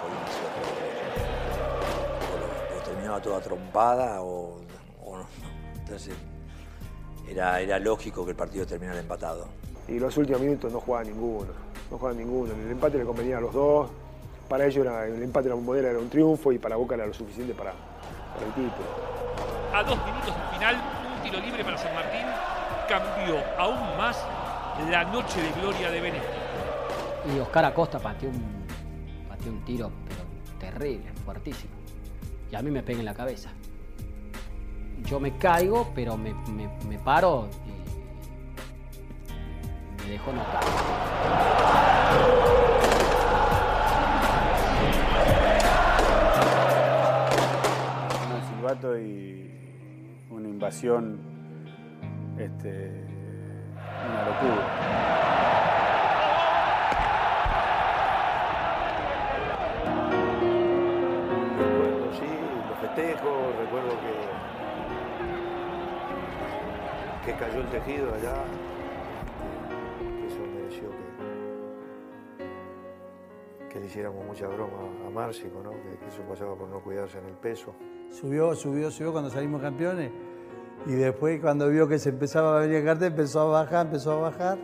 toda 3.21 3.41
trompada 3.41 4.23
o, 4.23 4.61
o 5.05 5.17
no. 5.17 5.27
Entonces 5.77 6.15
era, 7.29 7.61
era 7.61 7.79
lógico 7.79 8.25
que 8.25 8.31
el 8.31 8.37
partido 8.37 8.67
terminara 8.67 8.99
empatado. 8.99 9.49
Y 9.87 9.99
los 9.99 10.17
últimos 10.17 10.41
minutos 10.43 10.73
no 10.73 10.81
jugaba 10.81 11.05
ninguno, 11.05 11.53
no 11.91 11.99
jugaba 11.99 12.17
ninguno. 12.17 12.53
El 12.55 12.71
empate 12.71 12.99
le 12.99 13.05
convenía 13.05 13.39
a 13.39 13.41
los 13.41 13.53
dos. 13.53 13.91
Para 14.49 14.65
ellos 14.67 14.85
era, 14.85 15.07
el 15.07 15.23
empate 15.23 15.45
de 15.45 15.49
la 15.51 15.55
bombonera 15.57 15.91
era 15.91 15.99
un 15.99 16.09
triunfo 16.09 16.53
y 16.53 16.59
para 16.59 16.77
Boca 16.77 16.95
era 16.95 17.07
lo 17.07 17.13
suficiente 17.15 17.53
para, 17.55 17.73
para 18.35 18.47
el 18.47 18.53
título. 18.53 18.89
A 19.75 19.83
dos 19.83 19.99
minutos 20.07 20.35
del 20.35 20.59
final, 20.59 20.77
un 21.17 21.23
tiro 21.23 21.41
libre 21.45 21.65
para 21.65 21.77
San 21.77 21.95
Martín 21.95 22.23
cambió 22.89 23.37
aún 23.59 23.97
más 23.99 24.25
la 24.91 25.05
noche 25.05 25.43
de 25.43 25.51
gloria 25.61 25.91
de 25.91 26.01
Benetti. 26.01 26.27
Y 27.35 27.39
Oscar 27.41 27.65
Acosta 27.67 27.99
pateó 27.99 28.31
un, 28.31 28.65
pateó 29.29 29.53
un 29.53 29.63
tiro 29.65 29.91
pero 30.09 30.21
terrible, 30.59 31.13
fuertísimo. 31.27 31.75
Y 32.51 32.57
a 32.57 32.63
mí 32.63 32.71
me 32.71 32.83
pega 32.83 33.01
en 33.01 33.05
la 33.05 33.13
cabeza. 33.15 33.51
Yo 35.05 35.21
me 35.21 35.37
caigo, 35.37 35.91
pero 35.95 36.17
me, 36.17 36.33
me- 36.33 36.71
me 36.89 36.99
paro 36.99 37.49
y 37.67 37.73
me 40.05 40.11
dejó 40.13 40.33
notar. 40.33 40.63
Un 48.31 48.41
silbato 48.49 48.99
y 48.99 49.51
una 50.31 50.49
invasión, 50.49 51.21
este, 52.39 53.05
una 54.07 54.25
locura. 54.27 54.65
Recuerdo, 61.59 62.13
sí, 62.13 62.31
los 62.69 62.79
festejos, 62.79 63.57
recuerdo 63.59 63.93
que, 67.25 67.33
que 67.33 67.33
cayó 67.39 67.61
el 67.61 67.67
tejido 67.69 68.15
allá, 68.15 68.37
hiciéramos 73.89 74.25
mucha 74.25 74.47
broma 74.47 75.07
a 75.07 75.11
Márcico, 75.11 75.63
¿no? 75.63 75.71
que, 75.71 75.99
que 75.99 76.07
eso 76.09 76.23
pasaba 76.29 76.55
por 76.55 76.69
no 76.69 76.81
cuidarse 76.81 77.19
en 77.19 77.25
el 77.25 77.35
peso. 77.35 77.75
Subió, 78.11 78.55
subió, 78.55 78.91
subió 78.91 79.13
cuando 79.13 79.31
salimos 79.31 79.63
campeones. 79.63 80.13
Y 80.87 80.93
después 80.93 81.41
cuando 81.41 81.69
vio 81.69 81.89
que 81.89 81.99
se 81.99 82.11
empezaba 82.11 82.59
a 82.59 82.61
venir 82.61 82.77
el 82.77 82.85
cartel, 82.85 83.09
empezó 83.09 83.41
a 83.41 83.63
bajar, 83.63 83.87
empezó 83.87 84.13
a 84.13 84.31
bajar. 84.31 84.59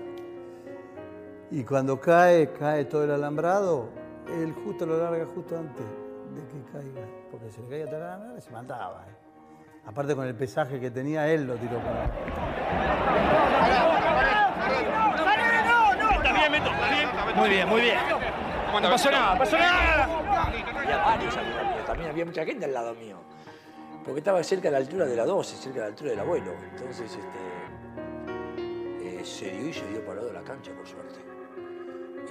Y 1.51 1.65
cuando 1.65 1.99
cae, 1.99 2.53
cae 2.53 2.85
todo 2.85 3.05
el 3.05 3.11
alambrado, 3.11 3.89
él 4.29 4.53
justo 4.53 4.87
lo 4.87 4.99
larga 4.99 5.27
justo 5.27 5.59
antes 5.59 5.85
de 6.35 6.47
que 6.47 6.71
caiga. 6.71 7.07
Porque 7.31 7.51
si 7.51 7.63
le 7.63 7.69
caía 7.69 7.87
todo 7.87 7.97
el 7.97 8.03
alambrado, 8.03 8.41
se 8.41 8.51
mataba. 8.51 9.05
¿eh? 9.09 9.15
Aparte 9.87 10.15
con 10.15 10.27
el 10.27 10.35
pesaje 10.35 10.79
que 10.79 10.91
tenía, 10.91 11.27
él 11.29 11.47
lo 11.47 11.55
tiró 11.57 11.79
para 11.79 12.05
Está 16.17 16.33
bien, 16.33 16.53
Beto, 16.53 16.71
está 16.71 16.91
bien. 16.91 17.37
Muy 17.37 17.49
bien, 17.49 17.69
muy 17.69 17.81
bien. 17.81 18.34
No 18.81 18.91
pasó 18.91 19.11
nada, 19.11 19.39
pasó 19.39 19.57
también 21.87 22.11
había 22.11 22.25
mucha 22.25 22.45
gente 22.45 22.65
al 22.65 22.75
lado 22.75 22.95
mío. 22.95 23.19
Porque 24.05 24.19
estaba 24.19 24.43
cerca 24.43 24.69
de 24.69 24.73
la 24.73 24.79
altura 24.79 25.07
de 25.07 25.15
la 25.17 25.25
12, 25.25 25.57
cerca 25.57 25.75
de 25.75 25.81
la 25.81 25.87
altura 25.87 26.11
del 26.11 26.21
abuelo. 26.21 26.53
Entonces, 26.73 27.11
este, 27.13 27.39
eh, 29.21 29.25
se 29.25 29.51
dio 29.51 29.69
y 29.69 29.73
se 29.73 29.87
dio 29.89 30.01
para 30.01 30.13
el 30.13 30.17
lado 30.17 30.29
de 30.29 30.35
la 30.35 30.43
cancha, 30.43 30.73
por 30.73 30.87
suerte. 30.87 31.21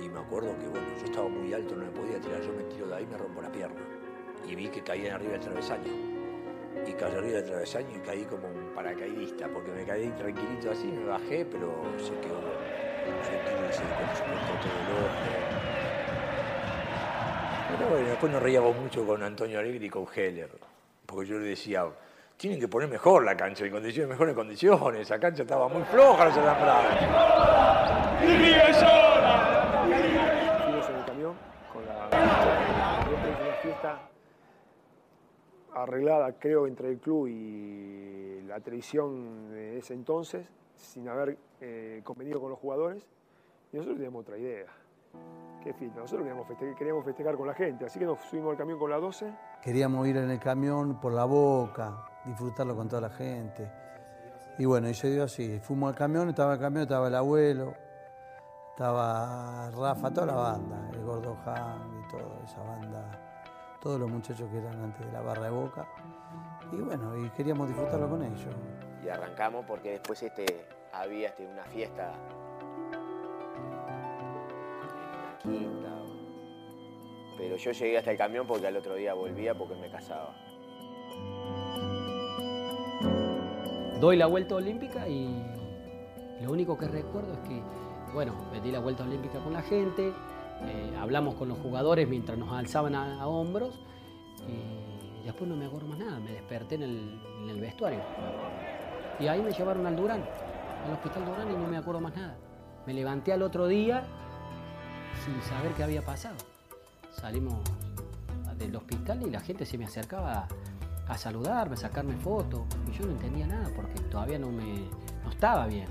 Y 0.03 0.09
me 0.09 0.19
acuerdo 0.19 0.57
que, 0.59 0.67
bueno, 0.67 0.85
yo 0.99 1.05
estaba 1.05 1.29
muy 1.29 1.53
alto, 1.53 1.75
no 1.75 1.85
me 1.85 1.91
podía 1.91 2.19
tirar. 2.19 2.41
Yo 2.41 2.51
me 2.51 2.63
tiro 2.63 2.87
de 2.87 2.95
ahí 2.95 3.03
y 3.03 3.07
me 3.07 3.17
rompo 3.17 3.41
la 3.41 3.51
pierna. 3.51 3.81
Y 4.45 4.55
vi 4.55 4.67
que 4.67 4.83
caía 4.83 5.15
arriba 5.15 5.31
del 5.31 5.41
travesaño. 5.41 5.93
Y 6.85 6.91
caí 6.93 7.15
arriba 7.15 7.37
del 7.37 7.45
travesaño 7.45 7.95
y 7.95 7.99
caí 7.99 8.25
como 8.25 8.49
un 8.49 8.73
paracaidista, 8.75 9.47
porque 9.47 9.71
me 9.71 9.85
caí 9.85 10.09
tranquilito 10.09 10.71
así, 10.71 10.87
me 10.87 11.05
bajé, 11.05 11.45
pero 11.45 11.73
sé 11.97 12.11
que 12.19 12.27
hubo 12.27 12.37
un 12.37 13.23
sentido 13.23 13.65
ese 13.69 13.81
de 13.81 13.89
cuando 13.95 14.15
se 14.15 14.23
cortó 14.23 14.53
todo 14.61 14.73
el 14.77 15.05
ojo. 15.05 16.02
Pero 17.77 17.89
bueno, 17.89 18.07
después 18.07 18.31
nos 18.31 18.41
reíamos 18.41 18.75
mucho 18.77 19.05
con 19.05 19.23
Antonio 19.23 19.59
Alegre 19.59 19.87
y 19.87 19.89
con 19.89 20.05
Heller, 20.13 20.49
porque 21.05 21.25
yo 21.27 21.39
le 21.39 21.47
decía, 21.47 21.85
tienen 22.37 22.59
que 22.59 22.67
poner 22.67 22.87
mejor 22.87 23.23
la 23.25 23.35
cancha, 23.35 23.65
en 23.65 23.71
condiciones, 23.71 24.09
mejores 24.09 24.35
condiciones, 24.35 25.01
esa 25.01 25.19
cancha 25.19 25.41
estaba 25.41 25.67
muy 25.67 25.83
floja 25.85 26.25
los 26.25 26.37
alambrados. 26.37 26.85
Fuimos 30.63 30.89
en 30.89 30.95
el 30.95 31.05
camión 31.05 31.33
con 31.71 31.85
la, 31.85 32.09
la 32.09 33.55
fiesta. 33.61 34.09
arreglada, 35.73 36.33
creo, 36.33 36.67
entre 36.67 36.89
el 36.89 36.99
club 36.99 37.27
y 37.27 38.41
la 38.47 38.59
televisión 38.59 39.49
de 39.51 39.79
ese 39.79 39.95
entonces, 39.95 40.45
sin 40.77 41.07
haber 41.07 41.37
eh, 41.59 42.01
convenido 42.03 42.39
con 42.39 42.51
los 42.51 42.59
jugadores. 42.59 43.03
Y 43.71 43.77
nosotros 43.77 43.97
teníamos 43.97 44.21
otra 44.21 44.37
idea. 44.37 44.67
Qué 45.63 45.73
fiesta. 45.73 46.01
Nosotros 46.01 46.23
queríamos 46.23 46.45
festejar, 46.45 46.75
queríamos 46.75 47.05
festejar 47.05 47.37
con 47.37 47.47
la 47.47 47.53
gente. 47.53 47.85
Así 47.85 47.97
que 47.97 48.05
nos 48.05 48.19
subimos 48.25 48.51
al 48.51 48.57
camión 48.57 48.77
con 48.77 48.89
la 48.89 48.97
12. 48.97 49.33
Queríamos 49.61 50.05
ir 50.07 50.17
en 50.17 50.29
el 50.29 50.39
camión 50.39 50.99
por 50.99 51.13
la 51.13 51.23
boca, 51.23 52.05
disfrutarlo 52.25 52.75
con 52.75 52.89
toda 52.89 53.03
la 53.03 53.09
gente. 53.09 53.71
Y 54.57 54.65
bueno, 54.65 54.89
y 54.89 54.93
se 54.93 55.09
dio 55.09 55.23
así. 55.23 55.59
Fuimos 55.61 55.89
al 55.89 55.95
camión, 55.95 56.27
estaba 56.27 56.55
el 56.55 56.59
camión, 56.59 56.83
estaba 56.83 57.07
el 57.07 57.15
abuelo, 57.15 57.73
estaba 58.71 59.71
Rafa, 59.71 60.11
toda 60.11 60.27
la 60.27 60.35
banda, 60.35 60.89
el 60.91 61.01
Gordo 61.01 61.37
Han 61.45 62.03
y 62.03 62.07
toda 62.11 62.43
esa 62.43 62.61
banda, 62.61 63.11
todos 63.81 64.01
los 64.01 64.11
muchachos 64.11 64.49
que 64.51 64.57
eran 64.57 64.83
antes 64.83 65.05
de 65.05 65.13
la 65.13 65.21
barra 65.21 65.43
de 65.43 65.49
boca. 65.49 65.87
Y 66.73 66.75
bueno, 66.75 67.17
y 67.17 67.29
queríamos 67.29 67.69
disfrutarlo 67.69 68.09
con 68.09 68.21
ellos. 68.21 68.53
Y 69.01 69.07
arrancamos 69.07 69.65
porque 69.65 69.91
después 69.91 70.21
este, 70.21 70.67
había 70.91 71.29
este, 71.29 71.47
una 71.47 71.63
fiesta 71.63 72.11
Pero 77.37 77.57
yo 77.57 77.71
llegué 77.71 77.97
hasta 77.97 78.11
el 78.11 78.17
camión 78.17 78.47
porque 78.47 78.67
al 78.67 78.77
otro 78.77 78.95
día 78.95 79.13
volvía 79.13 79.53
porque 79.53 79.75
me 79.75 79.89
casaba. 79.89 80.33
Doy 83.99 84.17
la 84.17 84.27
vuelta 84.27 84.55
olímpica 84.55 85.07
y 85.07 85.43
lo 86.41 86.51
único 86.51 86.77
que 86.77 86.87
recuerdo 86.87 87.33
es 87.33 87.39
que, 87.39 87.61
bueno, 88.13 88.33
me 88.51 88.61
di 88.61 88.71
la 88.71 88.79
vuelta 88.79 89.03
olímpica 89.03 89.39
con 89.39 89.53
la 89.53 89.61
gente, 89.61 90.09
eh, 90.09 90.95
hablamos 90.99 91.35
con 91.35 91.49
los 91.49 91.57
jugadores 91.59 92.07
mientras 92.07 92.37
nos 92.37 92.51
alzaban 92.51 92.95
a, 92.95 93.21
a 93.21 93.27
hombros 93.27 93.79
y 94.47 95.25
después 95.25 95.49
no 95.49 95.55
me 95.55 95.65
acuerdo 95.65 95.87
más 95.87 95.99
nada, 95.99 96.19
me 96.19 96.31
desperté 96.31 96.75
en 96.75 96.83
el, 96.83 97.21
en 97.43 97.49
el 97.49 97.61
vestuario. 97.61 98.01
Y 99.19 99.27
ahí 99.27 99.41
me 99.41 99.51
llevaron 99.51 99.85
al 99.85 99.95
Durán, 99.95 100.23
al 100.85 100.93
hospital 100.93 101.25
Durán 101.25 101.51
y 101.51 101.55
no 101.55 101.67
me 101.67 101.77
acuerdo 101.77 102.01
más 102.01 102.15
nada. 102.15 102.35
Me 102.85 102.93
levanté 102.93 103.31
al 103.31 103.41
otro 103.41 103.67
día 103.67 104.03
sin 105.25 105.41
saber 105.43 105.73
qué 105.73 105.83
había 105.83 106.03
pasado. 106.03 106.35
Salimos 107.11 107.55
del 108.57 108.75
hospital 108.75 109.21
y 109.23 109.29
la 109.29 109.39
gente 109.39 109.65
se 109.65 109.77
me 109.77 109.85
acercaba 109.85 110.47
a, 111.07 111.17
saludarme, 111.17 111.75
a 111.75 111.77
sacarme 111.77 112.15
fotos. 112.17 112.61
Y 112.87 112.97
yo 112.97 113.05
no 113.05 113.11
entendía 113.11 113.47
nada 113.47 113.69
porque 113.75 113.99
todavía 114.01 114.39
no 114.39 114.51
me 114.51 114.89
no 115.23 115.29
estaba 115.29 115.67
bien. 115.67 115.87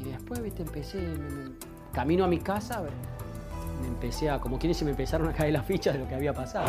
Y 0.00 0.04
después, 0.04 0.42
viste, 0.42 0.62
empecé, 0.62 1.14
camino 1.92 2.24
a 2.24 2.28
mi 2.28 2.38
casa, 2.38 2.82
me 3.80 3.88
empecé 3.88 4.30
a, 4.30 4.40
como 4.40 4.58
quienes 4.58 4.76
se 4.76 4.84
me 4.84 4.90
empezaron 4.90 5.28
a 5.28 5.32
caer 5.32 5.52
las 5.52 5.64
fichas 5.64 5.94
de 5.94 6.00
lo 6.00 6.08
que 6.08 6.14
había 6.14 6.32
pasado. 6.32 6.66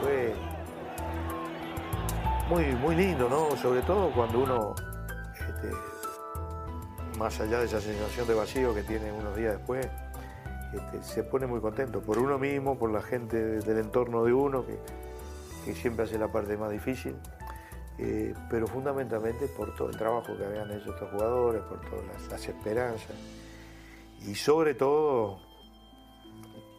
Fue 0.00 0.34
muy, 2.48 2.64
muy 2.76 2.96
lindo, 2.96 3.28
¿no? 3.28 3.54
Sobre 3.56 3.82
todo 3.82 4.10
cuando 4.12 4.40
uno, 4.40 4.74
este, 5.34 5.70
más 7.18 7.40
allá 7.40 7.58
de 7.58 7.66
esa 7.66 7.80
sensación 7.80 8.26
de 8.28 8.34
vacío 8.34 8.74
que 8.74 8.84
tiene 8.84 9.10
unos 9.12 9.36
días 9.36 9.56
después, 9.56 9.88
este, 10.72 11.02
se 11.02 11.24
pone 11.24 11.46
muy 11.46 11.60
contento 11.60 12.00
por 12.00 12.18
uno 12.18 12.38
mismo, 12.38 12.78
por 12.78 12.90
la 12.90 13.02
gente 13.02 13.36
del 13.36 13.78
entorno 13.78 14.24
de 14.24 14.32
uno, 14.32 14.64
que, 14.64 14.78
que 15.64 15.74
siempre 15.74 16.04
hace 16.04 16.18
la 16.18 16.30
parte 16.30 16.56
más 16.56 16.70
difícil, 16.70 17.16
eh, 17.98 18.32
pero 18.48 18.68
fundamentalmente 18.68 19.48
por 19.48 19.74
todo 19.74 19.90
el 19.90 19.96
trabajo 19.96 20.36
que 20.36 20.44
habían 20.44 20.70
hecho 20.70 20.90
estos 20.90 21.10
jugadores, 21.10 21.62
por 21.62 21.80
todas 21.80 22.30
las, 22.30 22.48
esperanzas 22.48 23.16
y 24.20 24.34
sobre 24.36 24.74
todo 24.74 25.40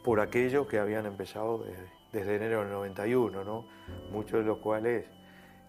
por 0.03 0.21
aquellos 0.21 0.67
que 0.67 0.79
habían 0.79 1.05
empezado 1.05 1.59
desde, 1.59 1.89
desde 2.13 2.35
enero 2.37 2.61
del 2.61 2.69
91, 2.69 3.43
¿no? 3.43 3.65
muchos 4.11 4.39
de 4.39 4.45
los 4.45 4.59
cuales 4.59 5.05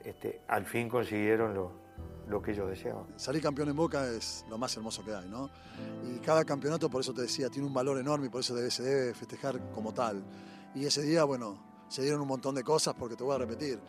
este, 0.04 0.40
al 0.46 0.66
fin 0.66 0.88
consiguieron 0.88 1.54
lo, 1.54 1.79
lo 2.30 2.40
que 2.40 2.52
ellos 2.52 2.68
deseaban. 2.68 3.06
Salir 3.16 3.42
campeón 3.42 3.68
en 3.68 3.76
Boca 3.76 4.06
es 4.08 4.44
lo 4.48 4.56
más 4.56 4.74
hermoso 4.76 5.04
que 5.04 5.14
hay, 5.14 5.28
¿no? 5.28 5.50
Y 6.08 6.20
cada 6.20 6.44
campeonato, 6.44 6.88
por 6.88 7.00
eso 7.00 7.12
te 7.12 7.22
decía, 7.22 7.50
tiene 7.50 7.66
un 7.66 7.74
valor 7.74 7.98
enorme 7.98 8.26
y 8.26 8.28
por 8.30 8.40
eso 8.40 8.56
se 8.70 8.82
debe 8.82 9.14
festejar 9.14 9.70
como 9.72 9.92
tal. 9.92 10.22
Y 10.74 10.86
ese 10.86 11.02
día, 11.02 11.24
bueno, 11.24 11.58
se 11.88 12.02
dieron 12.02 12.20
un 12.20 12.28
montón 12.28 12.54
de 12.54 12.62
cosas 12.62 12.94
porque 12.94 13.16
te 13.16 13.24
voy 13.24 13.34
a 13.34 13.38
repetir. 13.38 13.80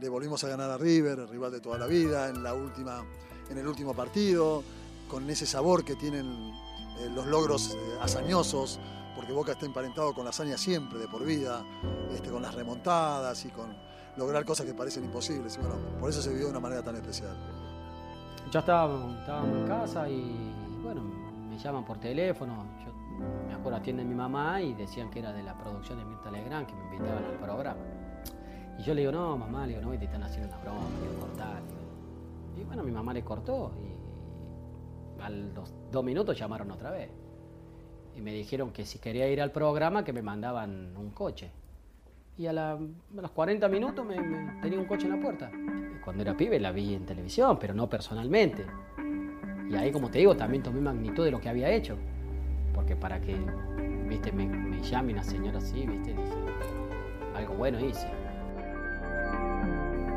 Le 0.00 0.08
volvimos 0.08 0.42
a 0.44 0.48
ganar 0.48 0.70
a 0.70 0.78
River, 0.78 1.28
rival 1.28 1.52
de 1.52 1.60
toda 1.60 1.78
la 1.78 1.86
vida, 1.86 2.28
en, 2.28 2.42
la 2.42 2.54
última, 2.54 3.04
en 3.50 3.58
el 3.58 3.68
último 3.68 3.94
partido, 3.94 4.64
con 5.08 5.28
ese 5.28 5.46
sabor 5.46 5.84
que 5.84 5.94
tienen 5.94 6.26
eh, 6.26 7.10
los 7.14 7.26
logros 7.26 7.74
eh, 7.74 7.98
hazañosos, 8.00 8.80
porque 9.14 9.32
Boca 9.32 9.52
está 9.52 9.66
emparentado 9.66 10.14
con 10.14 10.24
la 10.24 10.30
hazaña 10.30 10.56
siempre, 10.56 10.98
de 10.98 11.06
por 11.06 11.24
vida, 11.24 11.64
este, 12.12 12.30
con 12.30 12.42
las 12.42 12.54
remontadas 12.54 13.44
y 13.44 13.50
con 13.50 13.76
lograr 14.16 14.44
cosas 14.44 14.66
que 14.66 14.74
parecen 14.74 15.04
imposibles. 15.04 15.58
Bueno, 15.58 15.76
por 16.00 16.10
eso 16.10 16.22
se 16.22 16.30
vivió 16.30 16.46
de 16.46 16.50
una 16.50 16.60
manera 16.60 16.82
tan 16.82 16.96
especial. 16.96 17.36
Ya 18.50 18.60
estábamos, 18.60 19.16
estábamos 19.18 19.58
en 19.58 19.66
casa 19.66 20.08
y 20.08 20.80
bueno, 20.82 21.02
me 21.02 21.58
llaman 21.58 21.84
por 21.84 21.98
teléfono. 21.98 22.64
Yo 22.84 22.92
me 23.48 23.54
acuerdo 23.54 23.78
atiende 23.78 24.04
mi 24.04 24.14
mamá 24.14 24.60
y 24.60 24.74
decían 24.74 25.10
que 25.10 25.18
era 25.20 25.32
de 25.32 25.42
la 25.42 25.56
producción 25.58 25.98
de 25.98 26.04
Mirta 26.04 26.30
Legrand, 26.30 26.66
que 26.66 26.74
me 26.74 26.84
invitaban 26.96 27.24
al 27.24 27.38
programa. 27.38 27.80
Y 28.78 28.82
yo 28.82 28.94
le 28.94 29.00
digo, 29.02 29.12
no, 29.12 29.36
mamá, 29.36 29.66
le 29.66 29.76
digo, 29.78 29.90
no, 29.90 29.98
te 29.98 30.04
están 30.04 30.22
haciendo 30.22 30.48
una 30.48 30.58
broma, 30.62 30.80
digo, 31.00 31.20
cortar. 31.20 31.62
Y 32.56 32.64
bueno, 32.64 32.82
mi 32.84 32.92
mamá 32.92 33.12
le 33.12 33.22
cortó 33.24 33.72
y 33.82 35.22
a 35.22 35.30
los 35.30 35.72
dos 35.90 36.04
minutos 36.04 36.38
llamaron 36.38 36.70
otra 36.70 36.90
vez. 36.90 37.10
Y 38.16 38.20
me 38.20 38.32
dijeron 38.32 38.70
que 38.70 38.84
si 38.84 38.98
quería 39.00 39.28
ir 39.28 39.40
al 39.42 39.50
programa, 39.50 40.04
que 40.04 40.12
me 40.12 40.22
mandaban 40.22 40.96
un 40.96 41.10
coche. 41.10 41.50
Y 42.36 42.46
a, 42.46 42.52
los 42.52 43.30
40 43.32 43.68
minutos 43.68 44.04
me- 44.04 44.60
tenía 44.60 44.78
un 44.78 44.86
coche 44.86 45.06
en 45.06 45.16
la 45.16 45.20
puerta. 45.22 45.50
Cuando 46.04 46.22
era 46.22 46.36
pibe 46.36 46.60
la 46.60 46.70
vi 46.70 46.94
en 46.94 47.06
televisión, 47.06 47.58
pero 47.58 47.72
no 47.74 47.88
personalmente. 47.88 48.66
Y 49.70 49.74
ahí, 49.74 49.90
como 49.90 50.10
te 50.10 50.18
digo, 50.18 50.36
también 50.36 50.62
tomé 50.62 50.80
magnitud 50.80 51.24
de 51.24 51.30
lo 51.30 51.40
que 51.40 51.48
había 51.48 51.70
hecho. 51.70 51.96
Porque 52.74 52.94
para 52.94 53.20
que, 53.20 53.36
viste, 54.08 54.30
me, 54.32 54.46
me 54.46 54.82
llame 54.82 55.12
una 55.14 55.22
señora 55.22 55.58
así, 55.58 55.86
viste, 55.86 56.10
dije, 56.10 56.22
algo 57.34 57.54
bueno 57.54 57.80
hice. 57.80 58.06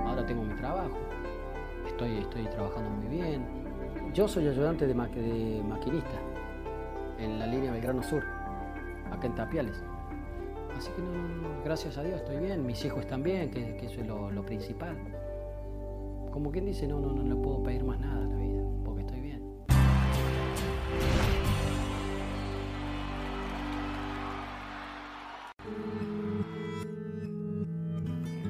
Ahora 0.05 0.25
tengo 0.25 0.43
mi 0.43 0.53
trabajo. 0.55 0.97
Estoy, 1.87 2.17
estoy 2.17 2.43
trabajando 2.47 2.89
muy 2.89 3.07
bien. 3.07 3.45
Yo 4.13 4.27
soy 4.27 4.47
ayudante 4.47 4.87
de, 4.87 4.93
ma- 4.93 5.07
de 5.07 5.61
maquinista 5.67 6.19
en 7.17 7.39
la 7.39 7.47
línea 7.47 7.71
Belgrano 7.71 8.03
Sur, 8.03 8.23
acá 9.11 9.25
en 9.27 9.35
Tapiales. 9.35 9.81
Así 10.77 10.91
que 10.91 11.01
no, 11.01 11.63
gracias 11.63 11.97
a 11.97 12.03
Dios 12.03 12.19
estoy 12.19 12.37
bien, 12.37 12.65
mis 12.65 12.83
hijos 12.85 12.99
están 12.99 13.23
bien, 13.23 13.49
que, 13.49 13.77
eso 13.83 14.01
es 14.01 14.07
lo 14.07 14.45
principal. 14.45 14.95
Como 16.37 16.51
quien 16.51 16.65
dice, 16.67 16.87
no, 16.87 16.99
no, 16.99 17.13
no 17.13 17.23
le 17.23 17.35
puedo 17.35 17.63
pedir 17.63 17.83
más 17.83 17.99
nada 17.99 18.23
a 18.23 18.27
la 18.27 18.35
vida, 18.35 18.61
porque 18.85 19.01
estoy 19.01 19.21
bien. 19.21 19.41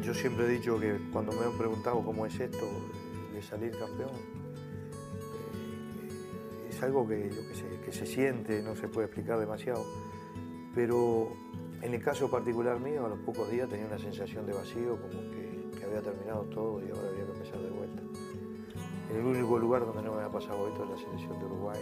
Yo 0.04 0.14
siempre 0.14 0.48
he 0.48 0.50
dicho 0.50 0.78
que 0.78 0.98
cuando 1.14 1.32
me 1.32 1.46
han 1.46 1.58
preguntado 1.58 2.04
cómo 2.04 2.26
es 2.26 2.38
esto 2.38 2.68
de 3.34 3.42
salir 3.42 3.72
campeón, 3.72 4.12
eh, 6.10 6.68
es 6.70 6.84
algo 6.84 7.08
que, 7.08 7.30
yo 7.30 7.48
qué 7.48 7.56
sé, 7.56 7.66
que 7.86 7.94
se 7.94 8.06
siente, 8.06 8.62
no 8.64 8.76
se 8.76 8.90
puede 8.90 9.08
explicar 9.08 9.40
demasiado. 9.40 9.86
Pero 10.76 11.30
en 11.82 11.94
el 11.94 12.04
caso 12.04 12.30
particular 12.30 12.82
mío, 12.82 13.06
a 13.06 13.08
los 13.08 13.20
pocos 13.20 13.50
días 13.50 13.70
tenía 13.70 13.86
una 13.86 13.98
sensación 13.98 14.46
de 14.46 14.52
vacío, 14.52 14.98
como 15.02 15.22
que, 15.32 15.70
que 15.80 15.86
había 15.86 16.02
terminado 16.02 16.44
todo 16.54 16.86
y 16.86 16.90
ahora 16.90 17.08
había 17.08 17.26
que 17.27 17.27
de 17.56 17.70
vuelta. 17.70 18.02
El 19.14 19.26
único 19.26 19.58
lugar 19.58 19.86
donde 19.86 20.02
no 20.02 20.12
me 20.12 20.18
había 20.18 20.32
pasado 20.32 20.68
esto 20.68 20.84
es 20.84 20.90
la 20.90 20.98
selección 20.98 21.40
de 21.40 21.46
Uruguay, 21.46 21.80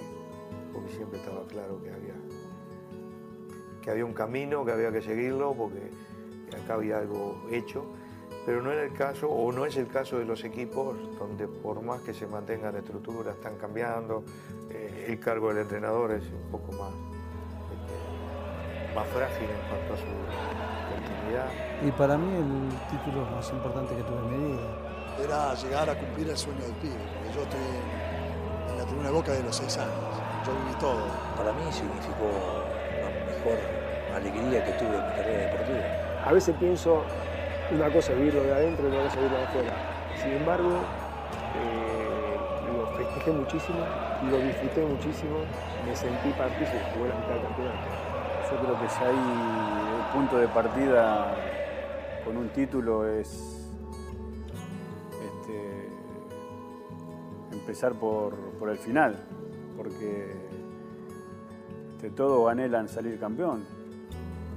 porque 0.71 0.89
siempre 0.91 1.19
estaba 1.19 1.45
claro 1.47 1.81
que 1.81 1.89
había, 1.89 2.13
que 3.81 3.91
había 3.91 4.05
un 4.05 4.13
camino, 4.13 4.63
que 4.63 4.71
había 4.71 4.91
que 4.91 5.01
seguirlo, 5.01 5.53
porque 5.53 5.89
acá 6.55 6.75
había 6.75 6.99
algo 6.99 7.41
hecho 7.49 7.85
pero 8.45 8.61
no 8.61 8.71
era 8.71 8.83
el 8.83 8.93
caso 8.93 9.27
o 9.27 9.51
no 9.51 9.65
es 9.65 9.75
el 9.75 9.87
caso 9.87 10.19
de 10.19 10.25
los 10.25 10.43
equipos 10.43 10.95
donde 11.17 11.47
por 11.47 11.81
más 11.81 12.01
que 12.01 12.13
se 12.13 12.27
mantengan 12.27 12.73
la 12.73 12.79
estructura 12.79 13.31
están 13.31 13.57
cambiando, 13.57 14.23
eh, 14.69 15.07
el 15.07 15.19
cargo 15.19 15.49
del 15.49 15.63
entrenador 15.63 16.11
es 16.11 16.23
un 16.25 16.51
poco 16.51 16.71
más, 16.73 16.93
este, 17.73 18.95
más 18.95 19.07
frágil 19.07 19.49
en 19.49 19.69
cuanto 19.69 19.93
a 19.93 19.97
su 19.97 20.05
continuidad. 20.93 21.49
Y 21.83 21.91
para 21.91 22.17
mí 22.17 22.35
el 22.35 22.97
título 22.97 23.25
más 23.25 23.49
importante 23.51 23.95
que 23.95 24.03
tuve 24.03 24.17
en 24.17 24.29
mi 24.29 24.51
vida. 24.53 24.84
Era 25.23 25.53
llegar 25.55 25.89
a 25.89 25.95
cumplir 25.95 26.29
el 26.29 26.37
sueño 26.37 26.61
del 26.61 26.73
pibe, 26.75 26.95
porque 27.13 27.33
yo 27.33 27.41
estoy 27.43 27.59
en, 27.59 28.71
en 28.71 28.77
la 28.77 28.85
tribuna 28.85 29.07
de 29.07 29.13
Boca 29.13 29.31
de 29.31 29.43
los 29.43 29.55
seis 29.55 29.77
años, 29.77 29.93
yo 30.45 30.51
viví 30.53 30.75
todo. 30.79 31.07
Para 31.37 31.53
mí 31.53 31.63
significó 31.71 32.29
la 33.01 33.09
mejor 33.25 33.57
alegría 34.15 34.63
que 34.63 34.71
tuve 34.73 34.95
en 34.95 35.05
mi 35.05 35.11
carrera 35.15 35.51
deportiva. 35.51 36.05
A 36.25 36.31
veces 36.33 36.55
pienso, 36.59 37.03
una 37.71 37.89
cosa 37.91 38.11
es 38.11 38.17
vivirlo 38.17 38.43
de 38.43 38.53
adentro 38.53 38.85
y 38.85 38.91
otra 38.91 39.03
cosa 39.03 39.15
es 39.15 39.21
vivirlo 39.21 39.37
de 39.37 39.43
afuera. 39.45 39.73
Sin 40.21 40.31
embargo, 40.33 40.71
eh, 41.55 42.37
lo 42.67 42.87
festejé 42.97 43.31
muchísimo, 43.31 43.79
lo 44.29 44.37
disfruté 44.37 44.85
muchísimo, 44.85 45.37
me 45.85 45.95
sentí 45.95 46.29
partícipe, 46.31 46.81
jugué 46.93 47.09
la 47.09 47.15
mitad 47.15 47.33
del 47.35 47.41
campeonato. 47.43 47.87
Yo 48.51 48.57
creo 48.57 48.79
que 48.79 48.89
si 48.89 49.03
hay 49.03 49.15
este, 49.15 50.13
punto 50.13 50.37
de 50.37 50.47
partida 50.47 51.35
con 52.23 52.37
un 52.37 52.49
título 52.49 53.07
es 53.07 53.64
empezar 57.65 57.93
por, 57.93 58.35
por 58.59 58.69
el 58.69 58.77
final, 58.77 59.15
porque 59.75 60.31
todos 62.15 62.47
anhelan 62.51 62.87
salir 62.87 63.19
campeón, 63.19 63.65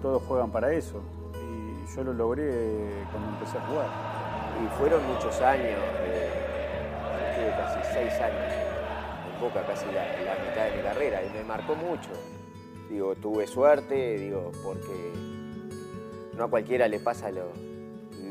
todos 0.02 0.22
juegan 0.24 0.50
para 0.50 0.74
eso 0.74 1.00
y 1.34 1.96
yo 1.96 2.04
lo 2.04 2.12
logré 2.12 3.06
cuando 3.10 3.30
empecé 3.30 3.56
a 3.56 3.66
jugar. 3.66 3.88
Y 4.62 4.78
fueron 4.78 5.00
muchos 5.06 5.40
años, 5.40 5.80
eh, 6.02 6.30
yo 7.38 7.42
tuve 7.42 7.50
casi 7.56 7.94
seis 7.94 8.12
años 8.20 8.52
en 9.32 9.40
Boca, 9.40 9.64
casi 9.66 9.86
la, 9.86 10.02
la 10.02 10.34
mitad 10.44 10.64
de 10.66 10.76
mi 10.76 10.82
carrera, 10.82 11.24
y 11.24 11.30
me 11.30 11.44
marcó 11.44 11.74
mucho. 11.74 12.10
Digo, 12.90 13.14
tuve 13.14 13.46
suerte, 13.46 14.18
digo, 14.18 14.52
porque 14.62 15.12
no 16.36 16.44
a 16.44 16.50
cualquiera 16.50 16.86
le 16.88 17.00
pasa 17.00 17.30
lo, 17.30 17.52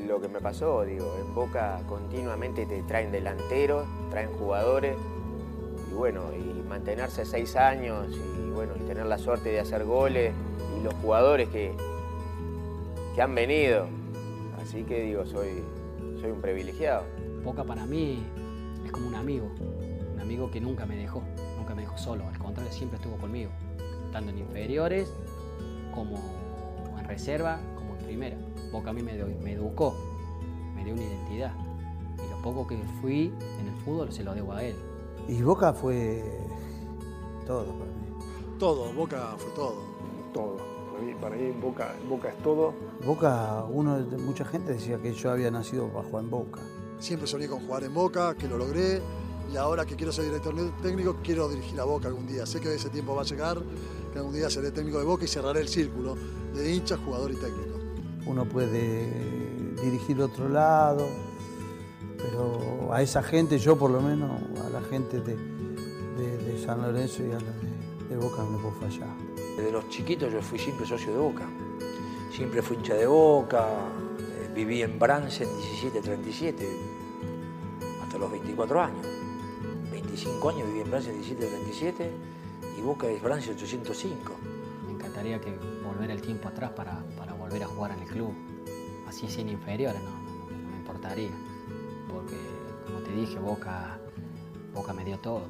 lo 0.07 0.21
que 0.21 0.27
me 0.27 0.39
pasó. 0.39 0.83
Digo, 0.83 1.13
en 1.19 1.33
Boca 1.35 1.81
continuamente 1.87 2.65
te 2.65 2.81
traen 2.83 3.11
delanteros, 3.11 3.85
traen 4.09 4.31
jugadores, 4.33 4.95
y 5.91 5.93
bueno, 5.93 6.23
y 6.33 6.67
mantenerse 6.67 7.25
seis 7.25 7.55
años, 7.55 8.07
y 8.09 8.49
bueno, 8.51 8.73
y 8.75 8.87
tener 8.87 9.05
la 9.05 9.17
suerte 9.17 9.49
de 9.49 9.59
hacer 9.59 9.83
goles, 9.85 10.33
y 10.77 10.83
los 10.83 10.93
jugadores 10.95 11.49
que, 11.49 11.73
que 13.15 13.21
han 13.21 13.35
venido. 13.35 13.87
Así 14.61 14.83
que 14.83 15.03
digo, 15.03 15.25
soy, 15.25 15.63
soy 16.19 16.31
un 16.31 16.41
privilegiado. 16.41 17.03
Boca 17.43 17.63
para 17.63 17.85
mí 17.85 18.23
es 18.85 18.91
como 18.91 19.07
un 19.07 19.15
amigo, 19.15 19.49
un 20.13 20.19
amigo 20.19 20.49
que 20.51 20.59
nunca 20.59 20.85
me 20.85 20.95
dejó, 20.95 21.23
nunca 21.57 21.75
me 21.75 21.83
dejó 21.83 21.97
solo, 21.97 22.27
al 22.27 22.37
contrario, 22.37 22.71
siempre 22.71 22.97
estuvo 22.97 23.17
conmigo, 23.17 23.51
tanto 24.11 24.31
en 24.31 24.39
inferiores 24.39 25.09
como 25.93 26.17
en 26.97 27.05
reserva, 27.05 27.59
como 27.75 27.95
en 27.95 28.05
primera. 28.05 28.37
Boca 28.71 28.89
a 28.89 28.93
mí 28.93 29.01
me, 29.03 29.15
dio- 29.15 29.27
me 29.41 29.53
educó, 29.53 29.95
me 30.75 30.84
dio 30.84 30.93
una 30.93 31.03
identidad. 31.03 31.53
Y 32.25 32.30
lo 32.30 32.41
poco 32.41 32.67
que 32.67 32.77
fui 33.01 33.34
en 33.60 33.67
el 33.67 33.75
fútbol 33.84 34.12
se 34.12 34.23
lo 34.23 34.34
debo 34.34 34.53
a 34.53 34.63
él. 34.63 34.75
Y 35.27 35.41
Boca 35.41 35.73
fue 35.73 36.23
todo 37.45 37.65
para 37.65 37.91
mí. 37.91 38.08
Todo, 38.60 38.93
Boca 38.93 39.36
fue 39.38 39.51
todo. 39.51 39.75
Todo. 40.34 40.58
Para 40.91 41.03
mí, 41.06 41.13
para 41.21 41.36
mí 41.36 41.51
Boca, 41.62 41.93
Boca 42.10 42.30
es 42.30 42.38
todo. 42.39 42.73
Boca, 43.06 43.65
uno, 43.69 44.01
de- 44.03 44.17
mucha 44.17 44.45
gente 44.45 44.73
decía 44.73 44.97
que 44.97 45.13
yo 45.13 45.32
había 45.32 45.51
nacido 45.51 45.88
para 45.89 46.08
jugar 46.08 46.23
en 46.23 46.30
Boca. 46.30 46.62
Siempre 46.99 47.27
soñé 47.27 47.47
con 47.47 47.65
jugar 47.65 47.84
en 47.84 47.93
Boca, 47.93 48.36
que 48.36 48.47
lo 48.47 48.58
logré. 48.58 49.01
Y 49.53 49.56
ahora 49.56 49.86
que 49.86 49.95
quiero 49.95 50.12
ser 50.12 50.25
director 50.25 50.53
técnico, 50.82 51.17
quiero 51.23 51.47
dirigir 51.47 51.80
a 51.80 51.86
Boca 51.86 52.08
algún 52.10 52.27
día. 52.27 52.45
Sé 52.45 52.60
que 52.60 52.73
ese 52.73 52.89
tiempo 52.89 53.15
va 53.15 53.21
a 53.21 53.25
llegar, 53.25 53.58
que 54.12 54.17
algún 54.19 54.34
día 54.34 54.49
seré 54.49 54.71
técnico 54.71 54.97
de 54.99 55.06
Boca 55.06 55.23
y 55.23 55.27
cerraré 55.27 55.62
el 55.62 55.69
círculo 55.69 56.15
de 56.53 56.73
hincha, 56.73 56.97
jugador 56.97 57.32
y 57.32 57.36
técnico. 57.36 57.76
Uno 58.27 58.45
puede 58.45 59.73
dirigir 59.81 60.21
otro 60.21 60.49
lado, 60.49 61.07
pero 62.17 62.93
a 62.93 63.01
esa 63.01 63.23
gente, 63.23 63.57
yo 63.59 63.77
por 63.77 63.91
lo 63.91 64.01
menos, 64.01 64.31
a 64.65 64.69
la 64.69 64.81
gente 64.81 65.19
de, 65.21 65.35
de- 65.35 66.37
de 66.37 66.65
San 66.65 66.81
Lorenzo 66.81 67.23
y 67.23 67.31
a 67.31 67.39
la 67.39 67.39
de, 67.39 68.09
de 68.09 68.17
Boca 68.17 68.43
no 68.43 68.57
puedo 68.59 68.73
fallar. 68.75 69.09
Desde 69.55 69.71
los 69.71 69.87
chiquitos 69.89 70.31
yo 70.31 70.41
fui 70.41 70.59
siempre 70.59 70.85
socio 70.85 71.11
de 71.13 71.17
Boca. 71.19 71.45
Siempre 72.31 72.61
fui 72.61 72.77
hincha 72.77 72.93
de 72.95 73.07
Boca. 73.07 73.65
eh, 74.19 74.49
viví 74.53 74.81
en 74.81 74.99
Bransen 74.99 75.47
1737 75.47 76.67
hasta 78.03 78.17
los 78.17 78.31
24 78.31 78.81
años. 78.81 79.05
25 79.91 80.49
años 80.49 80.67
viví 80.67 80.81
en 80.81 80.89
Bransen 80.91 81.15
1737 81.17 82.11
y 82.77 82.81
Boca 82.81 83.07
es 83.07 83.21
Bransen 83.21 83.55
805. 83.55 84.33
Me 84.87 84.93
encantaría 84.93 85.39
que 85.39 85.51
volver 85.85 86.11
el 86.11 86.21
tiempo 86.21 86.47
atrás 86.49 86.71
para, 86.71 87.03
para 87.17 87.26
volver 87.47 87.63
a 87.63 87.67
jugar 87.67 87.91
en 87.91 87.99
el 88.01 88.07
club. 88.07 88.33
Así 89.07 89.27
sin 89.29 89.47
inferiores, 89.47 90.01
no, 90.03 90.12
me 90.69 90.77
importaría. 90.77 91.31
Porque, 92.10 92.36
como 92.86 92.99
te 92.99 93.12
dije, 93.13 93.39
Boca, 93.39 93.97
Boca 94.73 94.93
me 94.93 95.05
dio 95.05 95.17
todo. 95.19 95.47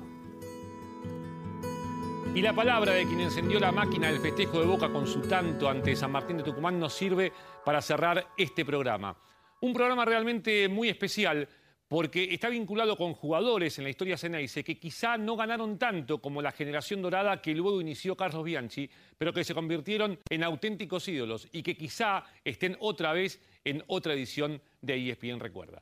Y 2.35 2.41
la 2.41 2.53
palabra 2.53 2.91
de 2.91 3.07
quien 3.07 3.21
encendió 3.21 3.59
la 3.59 3.71
máquina 3.71 4.11
del 4.11 4.19
festejo 4.19 4.59
de 4.59 4.67
Boca 4.67 4.89
con 4.89 5.07
su 5.07 5.21
tanto 5.21 5.67
ante 5.67 5.95
San 5.95 6.11
Martín 6.11 6.37
de 6.37 6.43
Tucumán 6.43 6.79
nos 6.79 6.93
sirve 6.93 7.33
para 7.65 7.81
cerrar 7.81 8.27
este 8.37 8.63
programa. 8.63 9.17
Un 9.61 9.73
programa 9.73 10.05
realmente 10.05 10.69
muy 10.69 10.89
especial 10.89 11.49
porque 11.87 12.33
está 12.33 12.49
vinculado 12.49 12.97
con 12.97 13.13
jugadores 13.13 13.77
en 13.77 13.85
la 13.85 13.89
historia 13.89 14.17
Ceneice 14.17 14.63
que 14.63 14.77
quizá 14.77 15.17
no 15.17 15.35
ganaron 15.35 15.77
tanto 15.77 16.19
como 16.19 16.41
la 16.41 16.51
generación 16.51 17.01
dorada 17.01 17.41
que 17.41 17.55
luego 17.55 17.79
inició 17.79 18.15
Carlos 18.15 18.43
Bianchi, 18.43 18.89
pero 19.17 19.33
que 19.33 19.43
se 19.43 19.53
convirtieron 19.53 20.19
en 20.29 20.43
auténticos 20.43 21.07
ídolos 21.07 21.47
y 21.51 21.63
que 21.63 21.77
quizá 21.77 22.23
estén 22.43 22.75
otra 22.79 23.13
vez 23.13 23.39
en 23.63 23.83
otra 23.87 24.13
edición 24.13 24.61
de 24.81 25.09
ESPN 25.09 25.39
Recuerda. 25.39 25.81